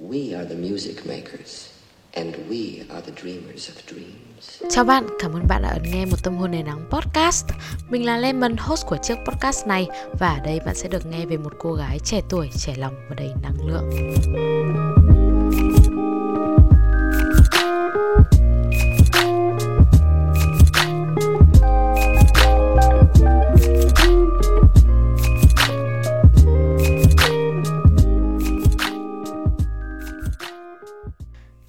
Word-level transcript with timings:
We 0.00 0.32
are 0.32 0.44
the 0.44 0.54
music 0.54 1.06
makers, 1.06 1.68
and 2.14 2.34
we 2.48 2.84
are 2.88 3.00
the 3.00 3.12
dreamers 3.22 3.68
of 3.68 3.74
dreams. 3.86 4.62
Chào 4.70 4.84
bạn, 4.84 5.06
cảm 5.18 5.32
ơn 5.32 5.42
bạn 5.48 5.62
đã 5.62 5.68
ấn 5.68 5.82
nghe 5.82 6.04
một 6.04 6.16
tâm 6.22 6.36
hồn 6.36 6.50
nền 6.50 6.66
nắng 6.66 6.84
podcast. 6.90 7.46
Mình 7.88 8.06
là 8.06 8.16
Lemon, 8.16 8.56
host 8.56 8.86
của 8.86 8.96
chiếc 9.02 9.14
podcast 9.26 9.66
này 9.66 9.86
và 10.18 10.28
ở 10.28 10.44
đây 10.44 10.60
bạn 10.66 10.74
sẽ 10.74 10.88
được 10.88 11.06
nghe 11.06 11.26
về 11.26 11.36
một 11.36 11.52
cô 11.58 11.72
gái 11.72 11.98
trẻ 12.04 12.20
tuổi, 12.28 12.48
trẻ 12.56 12.74
lòng 12.76 12.94
và 13.08 13.14
đầy 13.14 13.30
năng 13.42 13.66
lượng. 13.66 13.90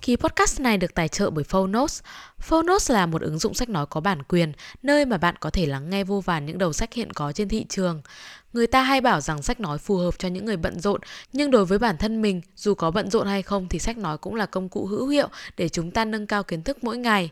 Kỳ 0.09 0.15
podcast 0.15 0.59
này 0.59 0.77
được 0.77 0.93
tài 0.93 1.07
trợ 1.07 1.29
bởi 1.29 1.43
Phonos. 1.43 2.01
Phonos 2.39 2.91
là 2.91 3.05
một 3.05 3.21
ứng 3.21 3.39
dụng 3.39 3.53
sách 3.53 3.69
nói 3.69 3.85
có 3.85 4.01
bản 4.01 4.23
quyền, 4.23 4.51
nơi 4.83 5.05
mà 5.05 5.17
bạn 5.17 5.35
có 5.39 5.49
thể 5.49 5.65
lắng 5.65 5.89
nghe 5.89 6.03
vô 6.03 6.21
vàn 6.21 6.45
những 6.45 6.57
đầu 6.57 6.73
sách 6.73 6.93
hiện 6.93 7.13
có 7.13 7.31
trên 7.31 7.49
thị 7.49 7.65
trường. 7.69 8.01
Người 8.53 8.67
ta 8.67 8.83
hay 8.83 9.01
bảo 9.01 9.21
rằng 9.21 9.41
sách 9.41 9.59
nói 9.59 9.77
phù 9.77 9.97
hợp 9.97 10.19
cho 10.19 10.27
những 10.27 10.45
người 10.45 10.57
bận 10.57 10.79
rộn, 10.79 11.01
nhưng 11.33 11.51
đối 11.51 11.65
với 11.65 11.79
bản 11.79 11.97
thân 11.97 12.21
mình, 12.21 12.41
dù 12.55 12.73
có 12.73 12.91
bận 12.91 13.09
rộn 13.09 13.27
hay 13.27 13.43
không 13.43 13.67
thì 13.69 13.79
sách 13.79 13.97
nói 13.97 14.17
cũng 14.17 14.35
là 14.35 14.45
công 14.45 14.69
cụ 14.69 14.85
hữu 14.85 15.07
hiệu 15.07 15.27
để 15.57 15.69
chúng 15.69 15.91
ta 15.91 16.05
nâng 16.05 16.27
cao 16.27 16.43
kiến 16.43 16.63
thức 16.63 16.83
mỗi 16.83 16.97
ngày. 16.97 17.31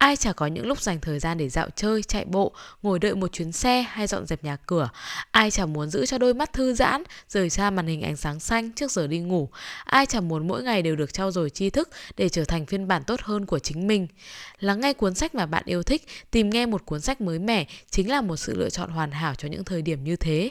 Ai 0.00 0.16
chả 0.16 0.32
có 0.32 0.46
những 0.46 0.66
lúc 0.66 0.80
dành 0.80 1.00
thời 1.00 1.18
gian 1.18 1.38
để 1.38 1.48
dạo 1.48 1.68
chơi, 1.76 2.02
chạy 2.02 2.24
bộ, 2.24 2.52
ngồi 2.82 2.98
đợi 2.98 3.14
một 3.14 3.32
chuyến 3.32 3.52
xe 3.52 3.82
hay 3.82 4.06
dọn 4.06 4.26
dẹp 4.26 4.44
nhà 4.44 4.56
cửa. 4.56 4.88
Ai 5.30 5.50
chả 5.50 5.66
muốn 5.66 5.90
giữ 5.90 6.06
cho 6.06 6.18
đôi 6.18 6.34
mắt 6.34 6.52
thư 6.52 6.74
giãn, 6.74 7.02
rời 7.28 7.50
xa 7.50 7.70
màn 7.70 7.86
hình 7.86 8.02
ánh 8.02 8.16
sáng 8.16 8.40
xanh 8.40 8.72
trước 8.72 8.90
giờ 8.90 9.06
đi 9.06 9.18
ngủ. 9.18 9.48
Ai 9.84 10.06
chả 10.06 10.20
muốn 10.20 10.48
mỗi 10.48 10.62
ngày 10.62 10.82
đều 10.82 10.96
được 10.96 11.12
trau 11.12 11.30
dồi 11.30 11.50
tri 11.50 11.70
thức 11.70 11.88
để 12.16 12.28
trở 12.28 12.44
thành 12.44 12.66
phiên 12.66 12.88
bản 12.88 13.04
tốt 13.04 13.20
hơn 13.22 13.46
của 13.46 13.58
chính 13.58 13.86
mình. 13.86 14.06
Lắng 14.60 14.80
nghe 14.80 14.92
cuốn 14.92 15.14
sách 15.14 15.34
mà 15.34 15.46
bạn 15.46 15.62
yêu 15.66 15.82
thích, 15.82 16.06
tìm 16.30 16.50
nghe 16.50 16.66
một 16.66 16.86
cuốn 16.86 17.00
sách 17.00 17.20
mới 17.20 17.38
mẻ 17.38 17.66
chính 17.90 18.10
là 18.10 18.20
một 18.20 18.36
sự 18.36 18.54
lựa 18.56 18.70
chọn 18.70 18.90
hoàn 18.90 19.10
hảo 19.10 19.34
cho 19.34 19.48
những 19.48 19.64
thời 19.64 19.82
điểm 19.82 20.04
như 20.04 20.16
thế. 20.16 20.50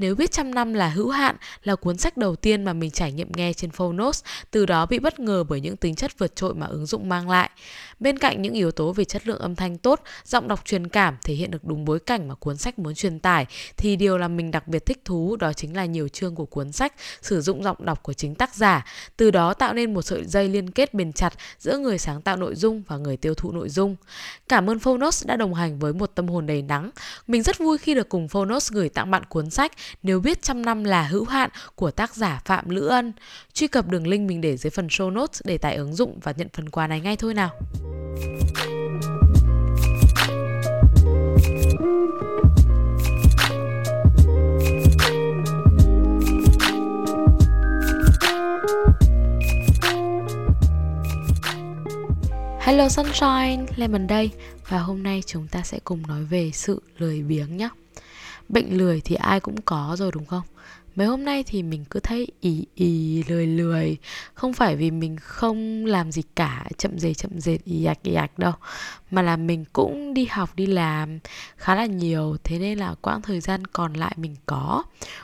Nếu 0.00 0.14
biết 0.14 0.32
trăm 0.32 0.54
năm 0.54 0.74
là 0.74 0.88
hữu 0.88 1.10
hạn 1.10 1.36
là 1.62 1.74
cuốn 1.74 1.96
sách 1.96 2.16
đầu 2.16 2.36
tiên 2.36 2.64
mà 2.64 2.72
mình 2.72 2.90
trải 2.90 3.12
nghiệm 3.12 3.32
nghe 3.36 3.52
trên 3.52 3.70
Phonos, 3.70 4.24
từ 4.50 4.66
đó 4.66 4.86
bị 4.86 4.98
bất 4.98 5.20
ngờ 5.20 5.44
bởi 5.48 5.60
những 5.60 5.76
tính 5.76 5.94
chất 5.94 6.18
vượt 6.18 6.36
trội 6.36 6.54
mà 6.54 6.66
ứng 6.66 6.86
dụng 6.86 7.08
mang 7.08 7.30
lại. 7.30 7.50
Bên 8.00 8.18
cạnh 8.18 8.42
những 8.42 8.54
yếu 8.54 8.70
tố 8.70 8.92
về 8.92 9.04
chất 9.04 9.26
lượng 9.26 9.38
âm 9.38 9.54
thanh 9.54 9.78
tốt, 9.78 10.00
giọng 10.24 10.48
đọc 10.48 10.64
truyền 10.64 10.88
cảm 10.88 11.16
thể 11.24 11.34
hiện 11.34 11.50
được 11.50 11.64
đúng 11.64 11.84
bối 11.84 11.98
cảnh 11.98 12.28
mà 12.28 12.34
cuốn 12.34 12.56
sách 12.56 12.78
muốn 12.78 12.94
truyền 12.94 13.18
tải, 13.18 13.46
thì 13.76 13.96
điều 13.96 14.18
làm 14.18 14.36
mình 14.36 14.50
đặc 14.50 14.68
biệt 14.68 14.86
thích 14.86 15.04
thú 15.04 15.36
đó 15.36 15.52
chính 15.52 15.76
là 15.76 15.84
nhiều 15.84 16.08
chương 16.08 16.34
của 16.34 16.44
cuốn 16.44 16.72
sách 16.72 16.94
sử 17.22 17.40
dụng 17.40 17.62
giọng 17.62 17.76
đọc 17.80 18.02
của 18.02 18.12
chính 18.12 18.34
tác 18.34 18.54
giả, 18.54 18.86
từ 19.16 19.30
đó 19.30 19.54
tạo 19.54 19.74
nên 19.74 19.94
một 19.94 20.02
sợi 20.02 20.24
dây 20.24 20.48
liên 20.48 20.70
kết 20.70 20.94
bền 20.94 21.12
chặt 21.12 21.34
giữa 21.58 21.78
người 21.78 21.98
sáng 21.98 22.22
tạo 22.22 22.36
nội 22.36 22.54
dung 22.54 22.82
và 22.88 22.96
người 22.96 23.16
tiêu 23.16 23.34
thụ 23.34 23.52
nội 23.52 23.68
dung. 23.68 23.96
Cảm 24.48 24.70
ơn 24.70 24.78
Phonos 24.78 25.26
đã 25.26 25.36
đồng 25.36 25.54
hành 25.54 25.78
với 25.78 25.92
một 25.92 26.10
tâm 26.14 26.28
hồn 26.28 26.46
đầy 26.46 26.62
nắng. 26.62 26.90
Mình 27.26 27.42
rất 27.42 27.58
vui 27.58 27.78
khi 27.78 27.94
được 27.94 28.08
cùng 28.08 28.28
Phonos 28.28 28.72
gửi 28.72 28.88
tặng 28.88 29.10
bạn 29.10 29.24
cuốn 29.24 29.50
sách 29.50 29.72
nếu 30.02 30.20
biết 30.20 30.42
trăm 30.42 30.64
năm 30.64 30.84
là 30.84 31.02
hữu 31.02 31.24
hạn 31.24 31.50
của 31.74 31.90
tác 31.90 32.14
giả 32.14 32.40
Phạm 32.44 32.70
Lữ 32.70 32.86
Ân. 32.86 33.12
Truy 33.52 33.68
cập 33.68 33.88
đường 33.88 34.06
link 34.06 34.28
mình 34.28 34.40
để 34.40 34.56
dưới 34.56 34.70
phần 34.70 34.86
show 34.86 35.10
notes 35.10 35.40
để 35.44 35.58
tải 35.58 35.74
ứng 35.74 35.94
dụng 35.94 36.18
và 36.22 36.32
nhận 36.36 36.48
phần 36.52 36.68
quà 36.68 36.86
này 36.86 37.00
ngay 37.00 37.16
thôi 37.16 37.34
nào. 37.34 37.50
Hello 52.60 52.88
Sunshine, 52.88 53.66
Lemon 53.76 54.06
đây 54.06 54.30
Và 54.68 54.78
hôm 54.78 55.02
nay 55.02 55.22
chúng 55.26 55.48
ta 55.48 55.62
sẽ 55.62 55.78
cùng 55.84 56.02
nói 56.08 56.24
về 56.24 56.50
sự 56.54 56.82
lười 56.98 57.22
biếng 57.22 57.56
nhé 57.56 57.68
Bệnh 58.52 58.78
lười 58.78 59.00
thì 59.00 59.14
ai 59.14 59.40
cũng 59.40 59.60
có 59.60 59.96
rồi, 59.98 60.10
đúng 60.14 60.26
không? 60.26 60.42
Mấy 60.96 61.06
hôm 61.06 61.24
nay 61.24 61.44
thì 61.46 61.62
mình 61.62 61.84
cứ 61.90 62.00
thấy 62.00 62.26
ì 62.40 62.66
ì, 62.74 63.22
lười 63.28 63.46
lười. 63.46 63.96
Không 64.34 64.52
phải 64.52 64.76
vì 64.76 64.90
mình 64.90 65.16
không 65.16 65.86
làm 65.86 66.12
gì 66.12 66.22
cả, 66.36 66.64
Chậm 66.78 66.98
dề, 66.98 67.14
chậm 67.14 67.40
dệt 67.40 67.58
ì, 67.64 67.84
ạch 67.84 68.02
ì, 68.02 68.14
ạch 68.14 68.38
đâu, 68.38 68.52
Mà 69.10 69.22
là 69.22 69.36
mình 69.36 69.64
cũng 69.72 70.14
đi 70.14 70.26
học, 70.30 70.50
đi 70.56 70.66
làm 70.66 71.18
khá 71.56 71.74
là 71.74 71.86
nhiều. 71.86 72.36
Thế 72.44 72.58
nên 72.58 72.78
là 72.78 72.94
quãng 73.00 73.22
thời 73.22 73.40
gian 73.40 73.64
còn 73.64 73.92
lại 73.92 74.14
mình 74.16 74.36
có. 74.46 74.82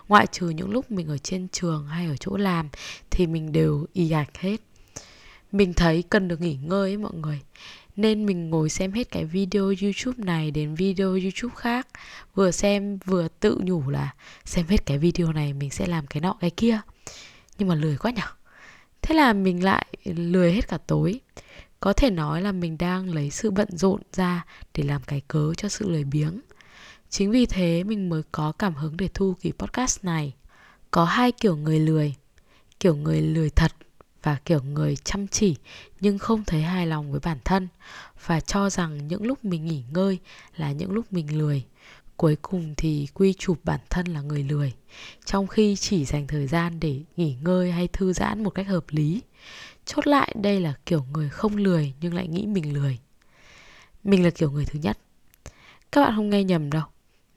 Ngoại 0.09 0.27
trừ 0.27 0.49
những 0.49 0.71
lúc 0.71 0.91
mình 0.91 1.09
ở 1.09 1.19
trên 1.19 1.49
trường 1.49 1.87
hay 1.87 2.07
ở 2.07 2.17
chỗ 2.21 2.37
làm 2.37 2.69
Thì 3.11 3.27
mình 3.27 3.53
đều 3.53 3.87
ì, 3.93 4.11
ạch 4.11 4.39
hết. 4.39 4.61
Mình 5.53 5.75
thấy 5.75 6.05
cần 6.11 6.29
được 6.29 6.41
nghỉ 6.41 6.57
ngơi 6.57 6.91
ấy 6.91 6.97
mọi 6.97 7.13
người 7.15 7.41
nên 7.97 8.27
mình 8.27 8.51
ngồi 8.51 8.69
xem 8.69 8.93
hết 8.93 9.11
cái 9.11 9.25
video 9.25 9.65
youtube 9.65 10.25
này 10.25 10.51
đến 10.51 10.75
video 10.75 11.11
youtube 11.11 11.55
khác. 11.57 11.89
Vừa 12.35 12.51
xem, 12.51 12.99
vừa 13.05 13.29
tự 13.41 13.59
nhủ 13.63 13.91
là 13.91 14.15
xem 14.45 14.67
hết 14.69 14.87
cái 14.87 14.99
video 14.99 15.33
này 15.33 15.53
mình 15.53 15.71
sẽ 15.71 15.87
làm 15.87 16.07
cái 16.07 16.21
nọ 16.21 16.37
cái 16.41 16.51
kia. 16.51 16.81
Nhưng 17.59 17.69
mà 17.69 17.75
lười 17.75 17.97
quá 17.97 18.11
nhở? 18.11 18.27
Thế 19.03 19.15
là 19.15 19.33
mình 19.33 19.65
lại 19.65 19.87
lười 20.05 20.53
hết 20.53 20.69
cả 20.69 20.79
tối. 20.87 21.21
Có 21.81 21.93
thể 21.93 22.11
nói 22.11 22.43
là 22.43 22.53
mình 22.53 22.79
đang 22.79 23.15
lấy 23.15 23.31
sự 23.31 23.51
bận 23.51 23.69
rộn 23.71 24.03
ra 24.13 24.45
để 24.75 24.83
làm 24.83 25.03
cái 25.03 25.23
cớ 25.29 25.55
cho 25.57 25.69
sự 25.69 25.91
lười 25.91 26.05
biếng. 26.05 26.41
Chính 27.11 27.31
vì 27.31 27.47
thế 27.47 27.85
mình 27.85 28.09
mới 28.09 28.23
có 28.33 28.53
cảm 28.53 28.75
hứng 28.75 28.97
để 28.97 29.09
thu 29.15 29.35
kỳ 29.41 29.53
podcast 29.59 30.05
này. 30.05 30.35
Có 30.91 31.05
hai 31.05 31.33
kiểu 31.33 31.57
người 31.57 31.81
lười. 31.81 32.15
Kiểu 32.81 32.97
người 32.97 33.21
lười 33.21 33.51
thật 33.51 33.73
và 34.27 34.37
kiểu 34.45 34.61
người 34.63 34.97
chăm 34.97 35.29
chỉ, 35.29 35.57
nhưng 36.01 36.19
không 36.19 36.45
thấy 36.45 36.63
hài 36.63 36.87
lòng 36.87 37.11
với 37.11 37.21
bản 37.25 37.39
thân 37.45 37.69
và 38.27 38.41
cho 38.41 38.71
rằng 38.71 39.09
những 39.09 39.27
lúc 39.27 39.45
mình 39.45 39.67
nghỉ 39.67 39.83
ngơi 39.91 40.19
là 40.57 40.73
những 40.73 40.91
lúc 40.91 41.13
mình 41.13 41.39
lười. 41.39 41.65
Cuối 42.17 42.37
cùng 42.43 42.75
thì 42.77 43.09
quy 43.15 43.35
chụp 43.39 43.59
bản 43.65 43.81
thân 43.91 44.07
là 44.07 44.21
người 44.21 44.43
lười, 44.43 44.73
trong 45.25 45.47
khi 45.47 45.77
chỉ 45.77 46.05
dành 46.05 46.27
thời 46.27 46.47
gian 46.47 46.81
để 46.81 47.01
nghỉ 47.17 47.37
ngơi 47.41 47.73
hay 47.73 47.89
thư 47.89 48.13
giãn 48.13 48.43
một 48.45 48.51
cách 48.51 48.67
hợp 48.67 48.85
lý. 48.89 49.23
Chốt 49.85 50.07
lại, 50.07 50.35
đây 50.43 50.61
là 50.61 50.75
kiểu 50.87 51.05
người 51.13 51.29
không 51.29 51.57
lười 51.57 51.95
nhưng 52.01 52.15
lại 52.15 52.29
nghĩ 52.29 52.47
mình 52.47 52.75
lười. 52.75 52.99
Mình 54.05 54.25
là 54.25 54.31
kiểu 54.31 54.51
người 54.51 54.65
thứ 54.65 54.79
nhất. 54.79 54.99
Các 55.93 56.01
bạn 56.01 56.13
không 56.17 56.31
nghe 56.31 56.45
nhầm 56.45 56.71
đâu. 56.71 56.85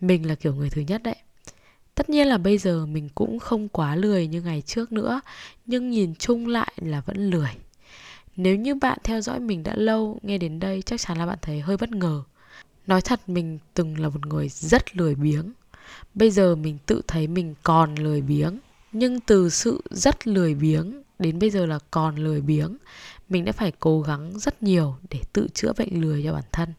Mình 0.02 0.28
là 0.28 0.36
kiểu 0.36 0.56
người 0.56 0.70
thứ 0.70 0.82
nhất 0.82 1.04
đấy. 1.04 1.16
Tất 2.00 2.10
nhiên 2.10 2.28
là 2.28 2.38
bây 2.38 2.58
giờ 2.58 2.86
mình 2.86 3.10
cũng 3.16 3.40
không 3.40 3.70
quá 3.70 3.96
lười 3.96 4.28
như 4.28 4.42
ngày 4.42 4.62
trước 4.62 4.92
nữa, 4.92 5.22
nhưng 5.66 5.90
nhìn 5.90 6.16
chung 6.16 6.48
lại 6.48 6.74
là 6.76 7.02
vẫn 7.02 7.30
lười. 7.30 7.50
Nếu 8.36 8.56
như 8.56 8.76
bạn 8.76 8.98
theo 9.04 9.22
dõi 9.22 9.40
mình 9.40 9.64
đã 9.64 9.76
lâu, 9.76 10.20
nghe 10.22 10.38
đến 10.38 10.60
đây 10.60 10.82
chắc 10.82 11.02
chắn 11.02 11.18
là 11.18 11.26
bạn 11.26 11.38
thấy 11.42 11.62
hơi 11.62 11.78
bất 11.78 11.92
ngờ. 11.92 12.24
Nói 12.88 13.02
thật 13.02 13.30
mình 13.30 13.60
từng 13.74 14.00
là 14.00 14.10
một 14.10 14.26
người 14.26 14.50
rất 14.50 14.96
lười 14.96 15.16
biếng. 15.16 15.52
Bây 16.14 16.32
giờ 16.32 16.56
mình 16.56 16.78
tự 16.86 17.02
thấy 17.08 17.28
mình 17.28 17.56
còn 17.64 17.96
lười 17.96 18.22
biếng. 18.22 18.60
Nhưng 18.92 19.20
từ 19.20 19.50
sự 19.50 19.82
rất 19.90 20.28
lười 20.28 20.56
biếng 20.56 21.04
đến 21.20 21.40
bây 21.40 21.50
giờ 21.50 21.66
là 21.66 21.80
còn 21.92 22.16
lười 22.16 22.42
biếng, 22.42 22.78
mình 23.30 23.46
đã 23.46 23.52
phải 23.52 23.72
cố 23.80 24.02
gắng 24.02 24.40
rất 24.40 24.64
nhiều 24.64 24.96
để 25.10 25.20
tự 25.34 25.48
chữa 25.54 25.74
bệnh 25.78 26.02
lười 26.02 26.24
cho 26.24 26.34
bản 26.34 26.44
thân. 26.52 26.74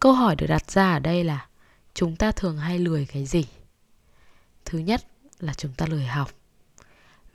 Câu 0.00 0.12
hỏi 0.12 0.36
được 0.36 0.46
đặt 0.46 0.70
ra 0.70 0.92
ở 0.92 0.98
đây 0.98 1.24
là 1.24 1.46
chúng 1.94 2.16
ta 2.16 2.32
thường 2.32 2.58
hay 2.58 2.78
lười 2.78 3.06
cái 3.12 3.26
gì? 3.26 3.44
Thứ 4.70 4.78
nhất 4.78 5.06
là 5.40 5.54
chúng 5.54 5.72
ta 5.72 5.86
lười 5.86 6.04
học. 6.04 6.30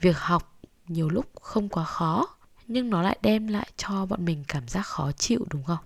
Việc 0.01 0.17
học 0.17 0.59
nhiều 0.87 1.09
lúc 1.09 1.25
không 1.41 1.69
quá 1.69 1.83
khó, 1.83 2.27
nhưng 2.67 2.89
nó 2.89 3.01
lại 3.01 3.17
đem 3.21 3.47
lại 3.47 3.71
cho 3.77 4.05
bọn 4.05 4.25
mình 4.25 4.43
cảm 4.47 4.67
giác 4.67 4.85
khó 4.85 5.11
chịu, 5.11 5.45
đúng 5.49 5.63
không? 5.63 5.77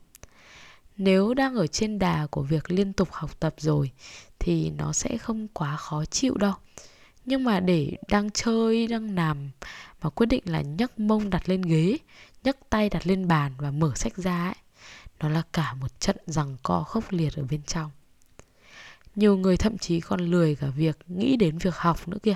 Nếu 0.97 1.33
đang 1.33 1.55
ở 1.55 1.67
trên 1.67 1.99
đà 1.99 2.27
của 2.31 2.41
việc 2.41 2.71
liên 2.71 2.93
tục 2.93 3.09
học 3.11 3.39
tập 3.39 3.55
rồi 3.57 3.91
thì 4.39 4.69
nó 4.69 4.93
sẽ 4.93 5.17
không 5.17 5.47
quá 5.47 5.77
khó 5.77 6.05
chịu 6.05 6.37
đâu. 6.37 6.53
Nhưng 7.25 7.43
mà 7.43 7.59
để 7.59 7.97
đang 8.07 8.31
chơi, 8.31 8.87
đang 8.87 9.15
nằm 9.15 9.49
mà 10.01 10.09
quyết 10.09 10.25
định 10.25 10.43
là 10.45 10.61
nhấc 10.61 10.99
mông 10.99 11.29
đặt 11.29 11.49
lên 11.49 11.61
ghế, 11.61 11.97
nhấc 12.43 12.57
tay 12.69 12.89
đặt 12.89 13.07
lên 13.07 13.27
bàn 13.27 13.51
và 13.57 13.71
mở 13.71 13.91
sách 13.95 14.17
ra 14.17 14.45
ấy, 14.45 14.55
nó 15.19 15.29
là 15.29 15.41
cả 15.53 15.73
một 15.73 15.99
trận 15.99 16.17
rằng 16.25 16.57
co 16.63 16.83
khốc 16.83 17.03
liệt 17.11 17.35
ở 17.35 17.43
bên 17.49 17.61
trong 17.63 17.91
nhiều 19.15 19.37
người 19.37 19.57
thậm 19.57 19.77
chí 19.77 19.99
còn 19.99 20.19
lười 20.19 20.55
cả 20.55 20.67
việc 20.67 20.97
nghĩ 21.07 21.37
đến 21.37 21.57
việc 21.57 21.75
học 21.75 22.07
nữa 22.07 22.17
kìa. 22.23 22.35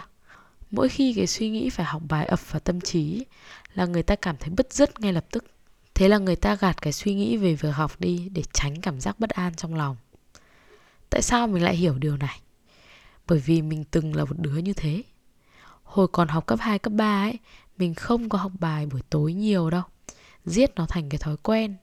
Mỗi 0.71 0.89
khi 0.89 1.13
cái 1.13 1.27
suy 1.27 1.49
nghĩ 1.49 1.69
phải 1.69 1.85
học 1.85 2.01
bài 2.09 2.25
ập 2.25 2.51
vào 2.51 2.59
tâm 2.59 2.81
trí 2.81 3.25
là 3.73 3.85
người 3.85 4.03
ta 4.03 4.15
cảm 4.15 4.37
thấy 4.37 4.49
bứt 4.49 4.73
rứt 4.73 4.99
ngay 4.99 5.13
lập 5.13 5.25
tức. 5.31 5.45
Thế 5.93 6.07
là 6.07 6.17
người 6.17 6.35
ta 6.35 6.55
gạt 6.55 6.81
cái 6.81 6.93
suy 6.93 7.15
nghĩ 7.15 7.37
về 7.37 7.55
việc 7.55 7.71
học 7.71 7.99
đi 7.99 8.29
để 8.33 8.43
tránh 8.53 8.81
cảm 8.81 8.99
giác 8.99 9.19
bất 9.19 9.29
an 9.29 9.55
trong 9.55 9.75
lòng. 9.75 9.97
Tại 11.09 11.21
sao 11.21 11.47
mình 11.47 11.63
lại 11.63 11.75
hiểu 11.75 11.97
điều 11.97 12.17
này? 12.17 12.39
Bởi 13.27 13.39
vì 13.39 13.61
mình 13.61 13.83
từng 13.91 14.15
là 14.15 14.25
một 14.25 14.39
đứa 14.39 14.57
như 14.57 14.73
thế. 14.73 15.03
Hồi 15.83 16.07
còn 16.07 16.27
học 16.27 16.45
cấp 16.45 16.59
2, 16.61 16.79
cấp 16.79 16.93
3 16.93 17.23
ấy 17.23 17.39
mình 17.77 17.93
không 17.93 18.29
có 18.29 18.37
học 18.37 18.51
bài 18.59 18.85
buổi 18.85 19.01
tối 19.09 19.33
nhiều 19.33 19.69
đâu. 19.69 19.83
Giết 20.45 20.75
nó 20.75 20.85
thành 20.85 21.09
cái 21.09 21.17
thói 21.17 21.37
quen. 21.37 21.75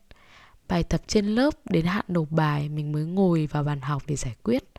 Bài 0.68 0.82
tập 0.82 1.02
trên 1.06 1.26
lớp 1.26 1.54
đến 1.64 1.86
hạn 1.86 2.04
nộp 2.08 2.30
bài 2.30 2.68
mình 2.68 2.92
mới 2.92 3.04
ngồi 3.04 3.46
vào 3.46 3.62
bàn 3.62 3.80
học 3.80 4.02
để 4.06 4.16
giải 4.16 4.34
quyết 4.42 4.69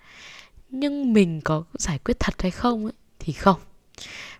nhưng 0.71 1.13
mình 1.13 1.41
có 1.41 1.63
giải 1.73 1.99
quyết 1.99 2.19
thật 2.19 2.41
hay 2.41 2.51
không 2.51 2.85
ấy, 2.85 2.93
thì 3.19 3.33
không. 3.33 3.59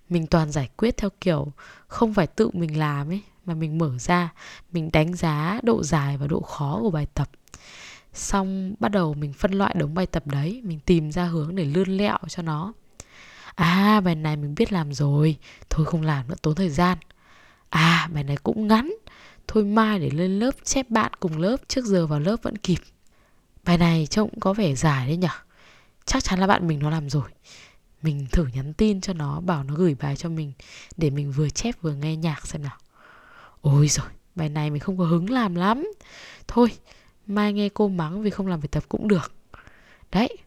Mình 0.10 0.28
toàn 0.28 0.52
giải 0.52 0.70
quyết 0.78 0.98
theo 0.98 1.10
kiểu 1.22 1.52
không 1.88 2.14
phải 2.14 2.28
tự 2.28 2.50
mình 2.54 2.80
làm 2.80 3.12
ấy, 3.12 3.22
mà 3.46 3.54
mình 3.54 3.78
mở 3.78 3.98
ra, 4.00 4.34
mình 4.72 4.90
đánh 4.94 5.16
giá 5.16 5.60
độ 5.64 5.84
dài 5.84 6.18
và 6.18 6.28
độ 6.28 6.42
khó 6.42 6.80
của 6.82 6.92
bài 6.92 7.08
tập. 7.14 7.30
Xong 8.14 8.76
bắt 8.80 8.90
đầu 8.90 9.14
mình 9.14 9.34
phân 9.34 9.52
loại 9.52 9.76
đống 9.78 9.94
bài 9.94 10.06
tập 10.06 10.28
đấy, 10.28 10.62
mình 10.64 10.80
tìm 10.86 11.12
ra 11.12 11.24
hướng 11.24 11.56
để 11.56 11.66
lươn 11.66 11.98
lẹo 11.98 12.18
cho 12.28 12.44
nó. 12.44 12.74
À 13.56 14.02
bài 14.02 14.16
này 14.16 14.38
mình 14.38 14.56
biết 14.56 14.74
làm 14.74 14.94
rồi, 14.94 15.38
thôi 15.70 15.86
không 15.86 16.02
làm 16.02 16.28
nữa, 16.28 16.36
tốn 16.42 16.56
thời 16.56 16.70
gian. 16.70 16.98
À 17.70 18.10
bài 18.14 18.24
này 18.24 18.38
cũng 18.44 18.68
ngắn, 18.68 18.94
thôi 19.48 19.64
mai 19.64 20.00
để 20.00 20.10
lên 20.10 20.40
lớp 20.40 20.52
chép 20.64 20.90
bạn 20.90 21.12
cùng 21.20 21.38
lớp 21.38 21.58
trước 21.68 21.86
giờ 21.86 22.08
vào 22.08 22.20
lớp 22.20 22.38
vẫn 22.42 22.58
kịp. 22.58 22.80
Bài 23.66 23.78
này 23.78 24.08
trông 24.08 24.40
có 24.40 24.54
vẻ 24.54 24.76
dài 24.76 25.08
đấy 25.08 25.18
nhở? 25.18 25.30
Chắc 26.06 26.24
chắn 26.24 26.40
là 26.40 26.48
bạn 26.48 26.68
mình 26.68 26.80
nó 26.80 26.90
làm 26.90 27.10
rồi. 27.10 27.30
Mình 28.02 28.28
thử 28.32 28.48
nhắn 28.54 28.74
tin 28.74 29.02
cho 29.02 29.14
nó, 29.14 29.40
bảo 29.40 29.64
nó 29.64 29.74
gửi 29.76 29.96
bài 30.02 30.16
cho 30.16 30.30
mình, 30.30 30.54
để 30.98 31.10
mình 31.10 31.32
vừa 31.32 31.50
chép 31.50 31.76
vừa 31.82 31.94
nghe 31.94 32.16
nhạc 32.16 32.48
xem 32.48 32.64
nào. 32.64 32.78
Ôi 33.62 33.88
rồi 33.88 34.08
bài 34.36 34.50
này 34.50 34.70
mình 34.70 34.80
không 34.80 34.98
có 34.98 35.06
hứng 35.06 35.30
làm 35.30 35.56
lắm. 35.56 35.92
Thôi, 36.48 36.72
mai 37.28 37.54
nghe 37.54 37.70
cô 37.70 37.88
mắng 37.88 38.22
vì 38.22 38.30
không 38.30 38.48
làm 38.48 38.60
bài 38.60 38.68
tập 38.72 38.84
cũng 38.90 39.08
được. 39.08 39.34
Đấy, 40.12 40.38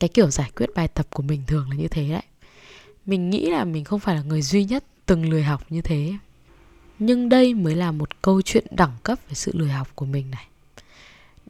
cái 0.00 0.08
kiểu 0.08 0.30
giải 0.30 0.50
quyết 0.56 0.66
bài 0.74 0.88
tập 0.88 1.06
của 1.10 1.22
mình 1.22 1.42
thường 1.46 1.70
là 1.70 1.76
như 1.76 1.88
thế 1.88 2.08
đấy. 2.08 2.22
Mình 3.06 3.30
nghĩ 3.30 3.50
là 3.50 3.64
mình 3.64 3.84
không 3.84 4.00
phải 4.00 4.14
là 4.14 4.22
người 4.22 4.42
duy 4.42 4.64
nhất 4.64 4.84
từng 5.06 5.30
lười 5.30 5.42
học 5.42 5.64
như 5.68 5.82
thế. 5.82 6.14
Nhưng 6.98 7.28
đây 7.28 7.54
mới 7.54 7.74
là 7.74 7.92
một 7.92 8.22
câu 8.22 8.42
chuyện 8.42 8.66
đẳng 8.70 8.96
cấp 9.02 9.18
về 9.28 9.34
sự 9.34 9.52
lười 9.54 9.70
học 9.70 9.88
của 9.94 10.06
mình 10.06 10.30
này. 10.30 10.46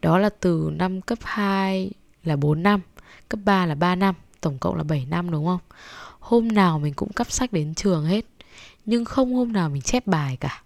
Đó 0.02 0.18
là 0.18 0.28
từ 0.40 0.70
năm 0.72 1.00
cấp 1.00 1.18
2 1.22 1.90
là 2.24 2.36
4 2.36 2.62
năm, 2.62 2.80
cấp 3.28 3.40
3 3.44 3.66
là 3.66 3.74
3 3.74 3.94
năm, 3.94 4.14
tổng 4.40 4.58
cộng 4.58 4.76
là 4.76 4.82
7 4.82 5.06
năm, 5.10 5.30
đúng 5.30 5.46
không? 5.46 5.60
Hôm 6.20 6.48
nào 6.48 6.78
mình 6.78 6.94
cũng 6.94 7.12
cắp 7.12 7.30
sách 7.30 7.52
đến 7.52 7.74
trường 7.74 8.04
hết, 8.04 8.24
nhưng 8.86 9.04
không 9.04 9.34
hôm 9.34 9.52
nào 9.52 9.68
mình 9.68 9.82
chép 9.82 10.06
bài 10.06 10.36
cả. 10.40 10.62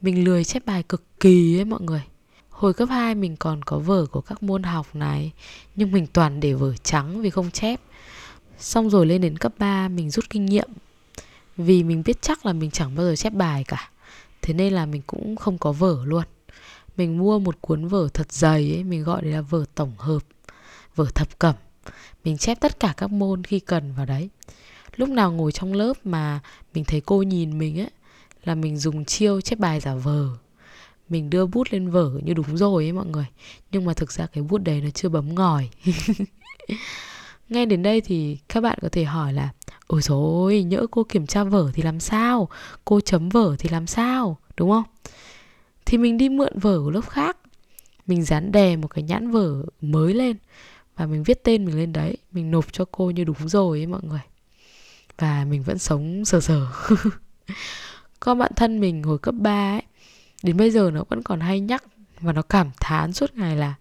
Mình 0.00 0.24
lười 0.24 0.44
chép 0.44 0.66
bài 0.66 0.82
cực 0.82 1.20
kỳ 1.20 1.58
ấy 1.58 1.64
mọi 1.64 1.80
người. 1.80 2.02
Hồi 2.50 2.74
cấp 2.74 2.88
2 2.88 3.14
mình 3.14 3.36
còn 3.36 3.62
có 3.62 3.78
vở 3.78 4.06
của 4.06 4.20
các 4.20 4.42
môn 4.42 4.62
học 4.62 4.86
này, 4.94 5.32
Nhưng 5.76 5.92
mình 5.92 6.06
toàn 6.06 6.40
để 6.40 6.54
vở 6.54 6.76
trắng 6.76 7.22
vì 7.22 7.30
không 7.30 7.50
chép. 7.50 7.80
Xong 8.58 8.90
rồi 8.90 9.06
lên 9.06 9.20
đến 9.20 9.38
cấp 9.38 9.52
3 9.58 9.88
mình 9.88 10.10
rút 10.10 10.30
kinh 10.30 10.46
nghiệm, 10.46 10.68
Vì 11.56 11.82
mình 11.82 12.02
biết 12.06 12.22
chắc 12.22 12.46
là 12.46 12.52
mình 12.52 12.70
chẳng 12.70 12.94
bao 12.94 13.06
giờ 13.06 13.16
chép 13.16 13.32
bài 13.32 13.64
cả. 13.68 13.90
Thế 14.42 14.54
nên 14.54 14.72
là 14.72 14.86
mình 14.86 15.02
cũng 15.06 15.36
không 15.36 15.58
có 15.58 15.72
vở 15.72 15.96
luôn. 16.04 16.24
Mình 16.96 17.18
mua 17.18 17.38
một 17.38 17.60
cuốn 17.60 17.88
vở 17.88 18.08
thật 18.14 18.32
dày 18.32 18.74
ấy, 18.74 18.84
Mình 18.84 19.04
gọi 19.04 19.22
đấy 19.22 19.32
là 19.32 19.40
vở 19.40 19.64
tổng 19.74 19.92
hợp. 19.98 20.22
Vở 20.96 21.06
thập 21.14 21.38
cẩm. 21.38 21.54
Mình 22.24 22.38
chép 22.38 22.60
tất 22.60 22.80
cả 22.80 22.94
các 22.96 23.10
môn 23.10 23.44
khi 23.44 23.60
cần 23.60 23.92
vào 23.96 24.06
đấy. 24.06 24.28
Lúc 24.96 25.08
nào 25.08 25.32
ngồi 25.32 25.52
trong 25.52 25.72
lớp 25.72 25.92
mà 26.04 26.40
mình 26.74 26.84
thấy 26.84 27.00
cô 27.00 27.22
nhìn 27.22 27.58
mình 27.58 27.80
ấy, 27.80 27.90
Là 28.44 28.54
mình 28.54 28.76
dùng 28.76 29.04
chiêu 29.04 29.40
chép 29.40 29.58
bài 29.58 29.80
giả 29.80 29.94
vờ. 29.94 30.28
Mình 31.08 31.30
đưa 31.30 31.46
bút 31.46 31.66
lên 31.70 31.90
vở 31.90 32.10
như 32.24 32.34
đúng 32.34 32.56
rồi 32.56 32.84
ấy 32.84 32.92
mọi 32.92 33.06
người. 33.06 33.26
Nhưng 33.70 33.84
mà 33.84 33.94
thực 33.94 34.12
ra 34.12 34.26
cái 34.26 34.44
bút 34.44 34.58
đấy 34.58 34.80
nó 34.80 34.90
chưa 34.90 35.08
bấm 35.08 35.34
ngòi. 35.34 35.68
Ngay 37.48 37.66
đến 37.66 37.82
đây 37.82 38.00
thì 38.00 38.38
các 38.48 38.60
bạn 38.60 38.78
có 38.82 38.88
thể 38.92 39.04
hỏi 39.04 39.32
là, 39.32 39.48
ôi 39.86 40.02
rồi 40.02 40.62
nhỡ 40.62 40.86
cô 40.90 41.04
kiểm 41.04 41.26
tra 41.26 41.44
vở 41.44 41.70
thì 41.74 41.82
làm 41.82 42.00
sao? 42.00 42.48
Cô 42.84 43.00
chấm 43.00 43.28
vở 43.28 43.56
thì 43.58 43.68
làm 43.68 43.86
sao? 43.86 44.38
Đúng 44.56 44.70
không? 44.70 44.84
Thì 45.84 45.98
mình 45.98 46.18
đi 46.18 46.28
mượn 46.28 46.58
vở 46.58 46.80
của 46.84 46.90
lớp 46.90 47.08
khác. 47.08 47.36
Mình 48.06 48.22
dán 48.22 48.52
đè 48.52 48.76
một 48.76 48.88
cái 48.88 49.02
nhãn 49.02 49.30
vở 49.30 49.62
mới 49.80 50.14
lên 50.14 50.36
và 50.96 51.06
mình 51.06 51.22
viết 51.22 51.44
tên 51.44 51.64
mình 51.64 51.76
lên 51.76 51.92
đấy 51.92 52.16
mình 52.32 52.50
nộp 52.50 52.72
cho 52.72 52.84
cô 52.92 53.10
như 53.10 53.24
đúng 53.24 53.48
rồi 53.48 53.78
ấy 53.78 53.86
mọi 53.86 54.00
người 54.02 54.22
và 55.18 55.44
mình 55.44 55.62
vẫn 55.62 55.78
sống 55.78 56.24
sờ 56.24 56.40
sờ 56.40 56.66
con 58.20 58.38
bạn 58.38 58.52
thân 58.56 58.80
mình 58.80 59.02
hồi 59.02 59.18
cấp 59.18 59.34
3 59.38 59.74
ấy 59.74 59.82
đến 60.42 60.56
bây 60.56 60.70
giờ 60.70 60.90
nó 60.90 61.04
vẫn 61.08 61.22
còn 61.22 61.40
hay 61.40 61.60
nhắc 61.60 61.84
và 62.20 62.32
nó 62.32 62.42
cảm 62.42 62.70
thán 62.80 63.12
suốt 63.12 63.34
ngày 63.34 63.56
là 63.56 63.74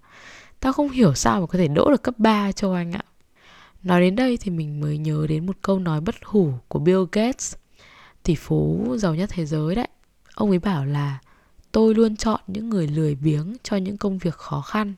tao 0.62 0.74
không 0.74 0.90
hiểu 0.90 1.14
sao 1.14 1.42
mà 1.42 1.48
có 1.48 1.58
thể 1.58 1.68
đỗ 1.68 1.92
được 1.92 2.04
cấp 2.04 2.16
3 2.18 2.52
cho 2.52 2.74
anh 2.74 2.92
ạ. 2.92 3.02
Nói 3.84 4.02
đến 4.02 4.16
đây 4.16 4.38
thì 4.38 4.52
mình 4.52 4.80
mới 4.80 4.98
nhớ 4.98 5.26
đến 5.30 5.46
một 5.46 5.58
câu 5.62 5.80
nói 5.80 6.02
bất 6.02 6.16
hủ 6.24 6.54
của 6.68 6.80
Bill 6.80 7.04
Gates, 7.12 7.56
tỷ 8.24 8.36
phú 8.36 8.88
giàu 8.98 9.16
nhất 9.16 9.30
thế 9.34 9.46
giới 9.46 9.76
đấy. 9.76 9.88
Ông 10.36 10.50
ấy 10.50 10.60
bảo 10.60 10.86
là 10.86 11.20
tôi 11.72 11.96
luôn 11.96 12.16
chọn 12.16 12.42
những 12.48 12.70
người 12.70 12.88
lười 12.88 13.16
biếng 13.16 13.56
cho 13.64 13.78
những 13.78 13.98
công 13.98 14.18
việc 14.18 14.34
khó 14.34 14.62
khăn 14.62 14.94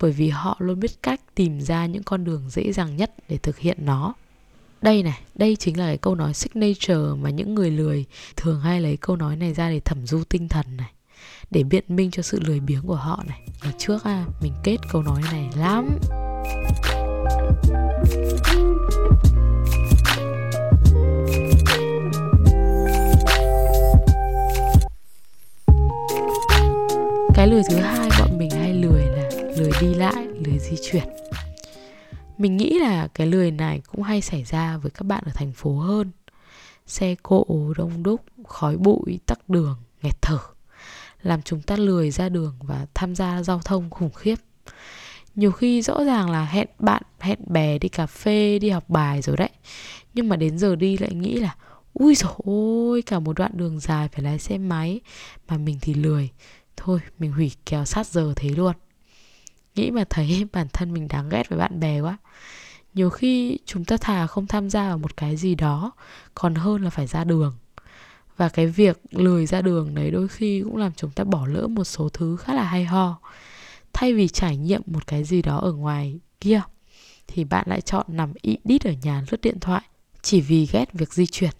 bởi 0.00 0.12
vì 0.12 0.28
họ 0.28 0.56
luôn 0.58 0.80
biết 0.80 1.02
cách 1.02 1.20
tìm 1.34 1.60
ra 1.60 1.86
những 1.86 2.02
con 2.02 2.24
đường 2.24 2.50
dễ 2.50 2.72
dàng 2.72 2.96
nhất 2.96 3.14
để 3.28 3.36
thực 3.36 3.58
hiện 3.58 3.78
nó. 3.80 4.14
Đây 4.82 5.02
này, 5.02 5.20
đây 5.34 5.56
chính 5.56 5.78
là 5.78 5.86
cái 5.86 5.98
câu 5.98 6.14
nói 6.14 6.34
signature 6.34 7.14
mà 7.20 7.30
những 7.30 7.54
người 7.54 7.70
lười 7.70 8.04
thường 8.36 8.60
hay 8.60 8.80
lấy 8.80 8.96
câu 8.96 9.16
nói 9.16 9.36
này 9.36 9.54
ra 9.54 9.70
để 9.70 9.80
thẩm 9.80 10.06
du 10.06 10.24
tinh 10.24 10.48
thần 10.48 10.76
này 10.76 10.90
để 11.50 11.62
biện 11.62 11.84
minh 11.88 12.10
cho 12.10 12.22
sự 12.22 12.40
lười 12.40 12.60
biếng 12.60 12.82
của 12.82 12.96
họ 12.96 13.22
này. 13.26 13.40
Ngày 13.62 13.72
trước 13.78 14.04
à, 14.04 14.24
mình 14.42 14.52
kết 14.64 14.76
câu 14.92 15.02
nói 15.02 15.22
này 15.32 15.48
lắm. 15.56 15.98
Chuyển. 30.90 31.08
Mình 32.38 32.56
nghĩ 32.56 32.78
là 32.78 33.08
cái 33.14 33.26
lười 33.26 33.50
này 33.50 33.80
cũng 33.92 34.02
hay 34.02 34.20
xảy 34.20 34.44
ra 34.44 34.76
với 34.76 34.90
các 34.90 35.02
bạn 35.02 35.22
ở 35.26 35.32
thành 35.34 35.52
phố 35.52 35.78
hơn. 35.78 36.10
Xe 36.86 37.14
cộ, 37.22 37.72
đông 37.76 38.02
đúc, 38.02 38.20
khói 38.44 38.76
bụi, 38.76 39.18
tắc 39.26 39.48
đường, 39.48 39.76
nghẹt 40.02 40.22
thở, 40.22 40.38
làm 41.22 41.42
chúng 41.42 41.62
ta 41.62 41.76
lười 41.76 42.10
ra 42.10 42.28
đường 42.28 42.54
và 42.60 42.86
tham 42.94 43.14
gia 43.14 43.42
giao 43.42 43.60
thông 43.64 43.90
khủng 43.90 44.12
khiếp. 44.12 44.34
Nhiều 45.34 45.52
khi 45.52 45.82
rõ 45.82 46.04
ràng 46.04 46.30
là 46.30 46.44
hẹn 46.44 46.68
bạn, 46.78 47.02
hẹn 47.20 47.38
bè 47.46 47.78
đi 47.78 47.88
cà 47.88 48.06
phê, 48.06 48.58
đi 48.58 48.70
học 48.70 48.84
bài 48.88 49.22
rồi 49.22 49.36
đấy. 49.36 49.50
Nhưng 50.14 50.28
mà 50.28 50.36
đến 50.36 50.58
giờ 50.58 50.76
đi 50.76 50.98
lại 50.98 51.14
nghĩ 51.14 51.36
là, 51.36 51.56
ui 51.92 52.14
dồi 52.14 52.32
ôi, 52.44 53.02
cả 53.02 53.18
một 53.18 53.38
đoạn 53.38 53.50
đường 53.54 53.80
dài 53.80 54.08
phải 54.08 54.22
lái 54.22 54.38
xe 54.38 54.58
máy 54.58 55.00
mà 55.48 55.58
mình 55.58 55.78
thì 55.80 55.94
lười. 55.94 56.30
Thôi, 56.76 57.00
mình 57.18 57.32
hủy 57.32 57.52
kèo 57.66 57.84
sát 57.84 58.06
giờ 58.06 58.32
thế 58.36 58.48
luôn 58.48 58.72
nghĩ 59.76 59.90
mà 59.90 60.04
thấy 60.10 60.46
bản 60.52 60.66
thân 60.72 60.92
mình 60.92 61.08
đáng 61.08 61.28
ghét 61.28 61.48
với 61.48 61.58
bạn 61.58 61.80
bè 61.80 62.00
quá. 62.00 62.16
Nhiều 62.94 63.10
khi 63.10 63.58
chúng 63.66 63.84
ta 63.84 63.96
thà 63.96 64.26
không 64.26 64.46
tham 64.46 64.70
gia 64.70 64.88
vào 64.88 64.98
một 64.98 65.16
cái 65.16 65.36
gì 65.36 65.54
đó, 65.54 65.92
còn 66.34 66.54
hơn 66.54 66.82
là 66.82 66.90
phải 66.90 67.06
ra 67.06 67.24
đường. 67.24 67.54
Và 68.36 68.48
cái 68.48 68.66
việc 68.66 69.00
lười 69.10 69.46
ra 69.46 69.62
đường 69.62 69.94
đấy 69.94 70.10
đôi 70.10 70.28
khi 70.28 70.62
cũng 70.64 70.76
làm 70.76 70.92
chúng 70.96 71.10
ta 71.10 71.24
bỏ 71.24 71.46
lỡ 71.46 71.66
một 71.66 71.84
số 71.84 72.08
thứ 72.08 72.36
khá 72.36 72.54
là 72.54 72.62
hay 72.62 72.84
ho. 72.84 73.18
Thay 73.92 74.12
vì 74.12 74.28
trải 74.28 74.56
nghiệm 74.56 74.82
một 74.86 75.06
cái 75.06 75.24
gì 75.24 75.42
đó 75.42 75.56
ở 75.56 75.72
ngoài 75.72 76.20
kia, 76.40 76.60
thì 77.26 77.44
bạn 77.44 77.64
lại 77.68 77.80
chọn 77.80 78.06
nằm 78.08 78.32
ị 78.42 78.58
đít 78.64 78.86
ở 78.86 78.92
nhà 79.02 79.24
lướt 79.30 79.40
điện 79.40 79.60
thoại 79.60 79.82
chỉ 80.22 80.40
vì 80.40 80.68
ghét 80.72 80.92
việc 80.92 81.14
di 81.14 81.26
chuyển. 81.26 81.50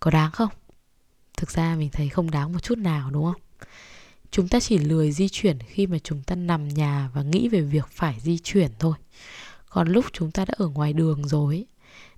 Có 0.00 0.10
đáng 0.10 0.30
không? 0.30 0.48
Thực 1.36 1.50
ra 1.50 1.76
mình 1.78 1.88
thấy 1.92 2.08
không 2.08 2.30
đáng 2.30 2.52
một 2.52 2.58
chút 2.62 2.78
nào, 2.78 3.10
đúng 3.10 3.24
không? 3.24 3.40
Chúng 4.36 4.48
ta 4.48 4.60
chỉ 4.60 4.78
lười 4.78 5.12
di 5.12 5.28
chuyển 5.28 5.58
khi 5.60 5.86
mà 5.86 5.98
chúng 5.98 6.22
ta 6.22 6.34
nằm 6.34 6.68
nhà 6.68 7.10
và 7.14 7.22
nghĩ 7.22 7.48
về 7.48 7.60
việc 7.60 7.88
phải 7.90 8.16
di 8.20 8.38
chuyển 8.38 8.70
thôi. 8.78 8.96
Còn 9.68 9.88
lúc 9.88 10.04
chúng 10.12 10.30
ta 10.30 10.44
đã 10.44 10.54
ở 10.56 10.68
ngoài 10.68 10.92
đường 10.92 11.28
rồi, 11.28 11.64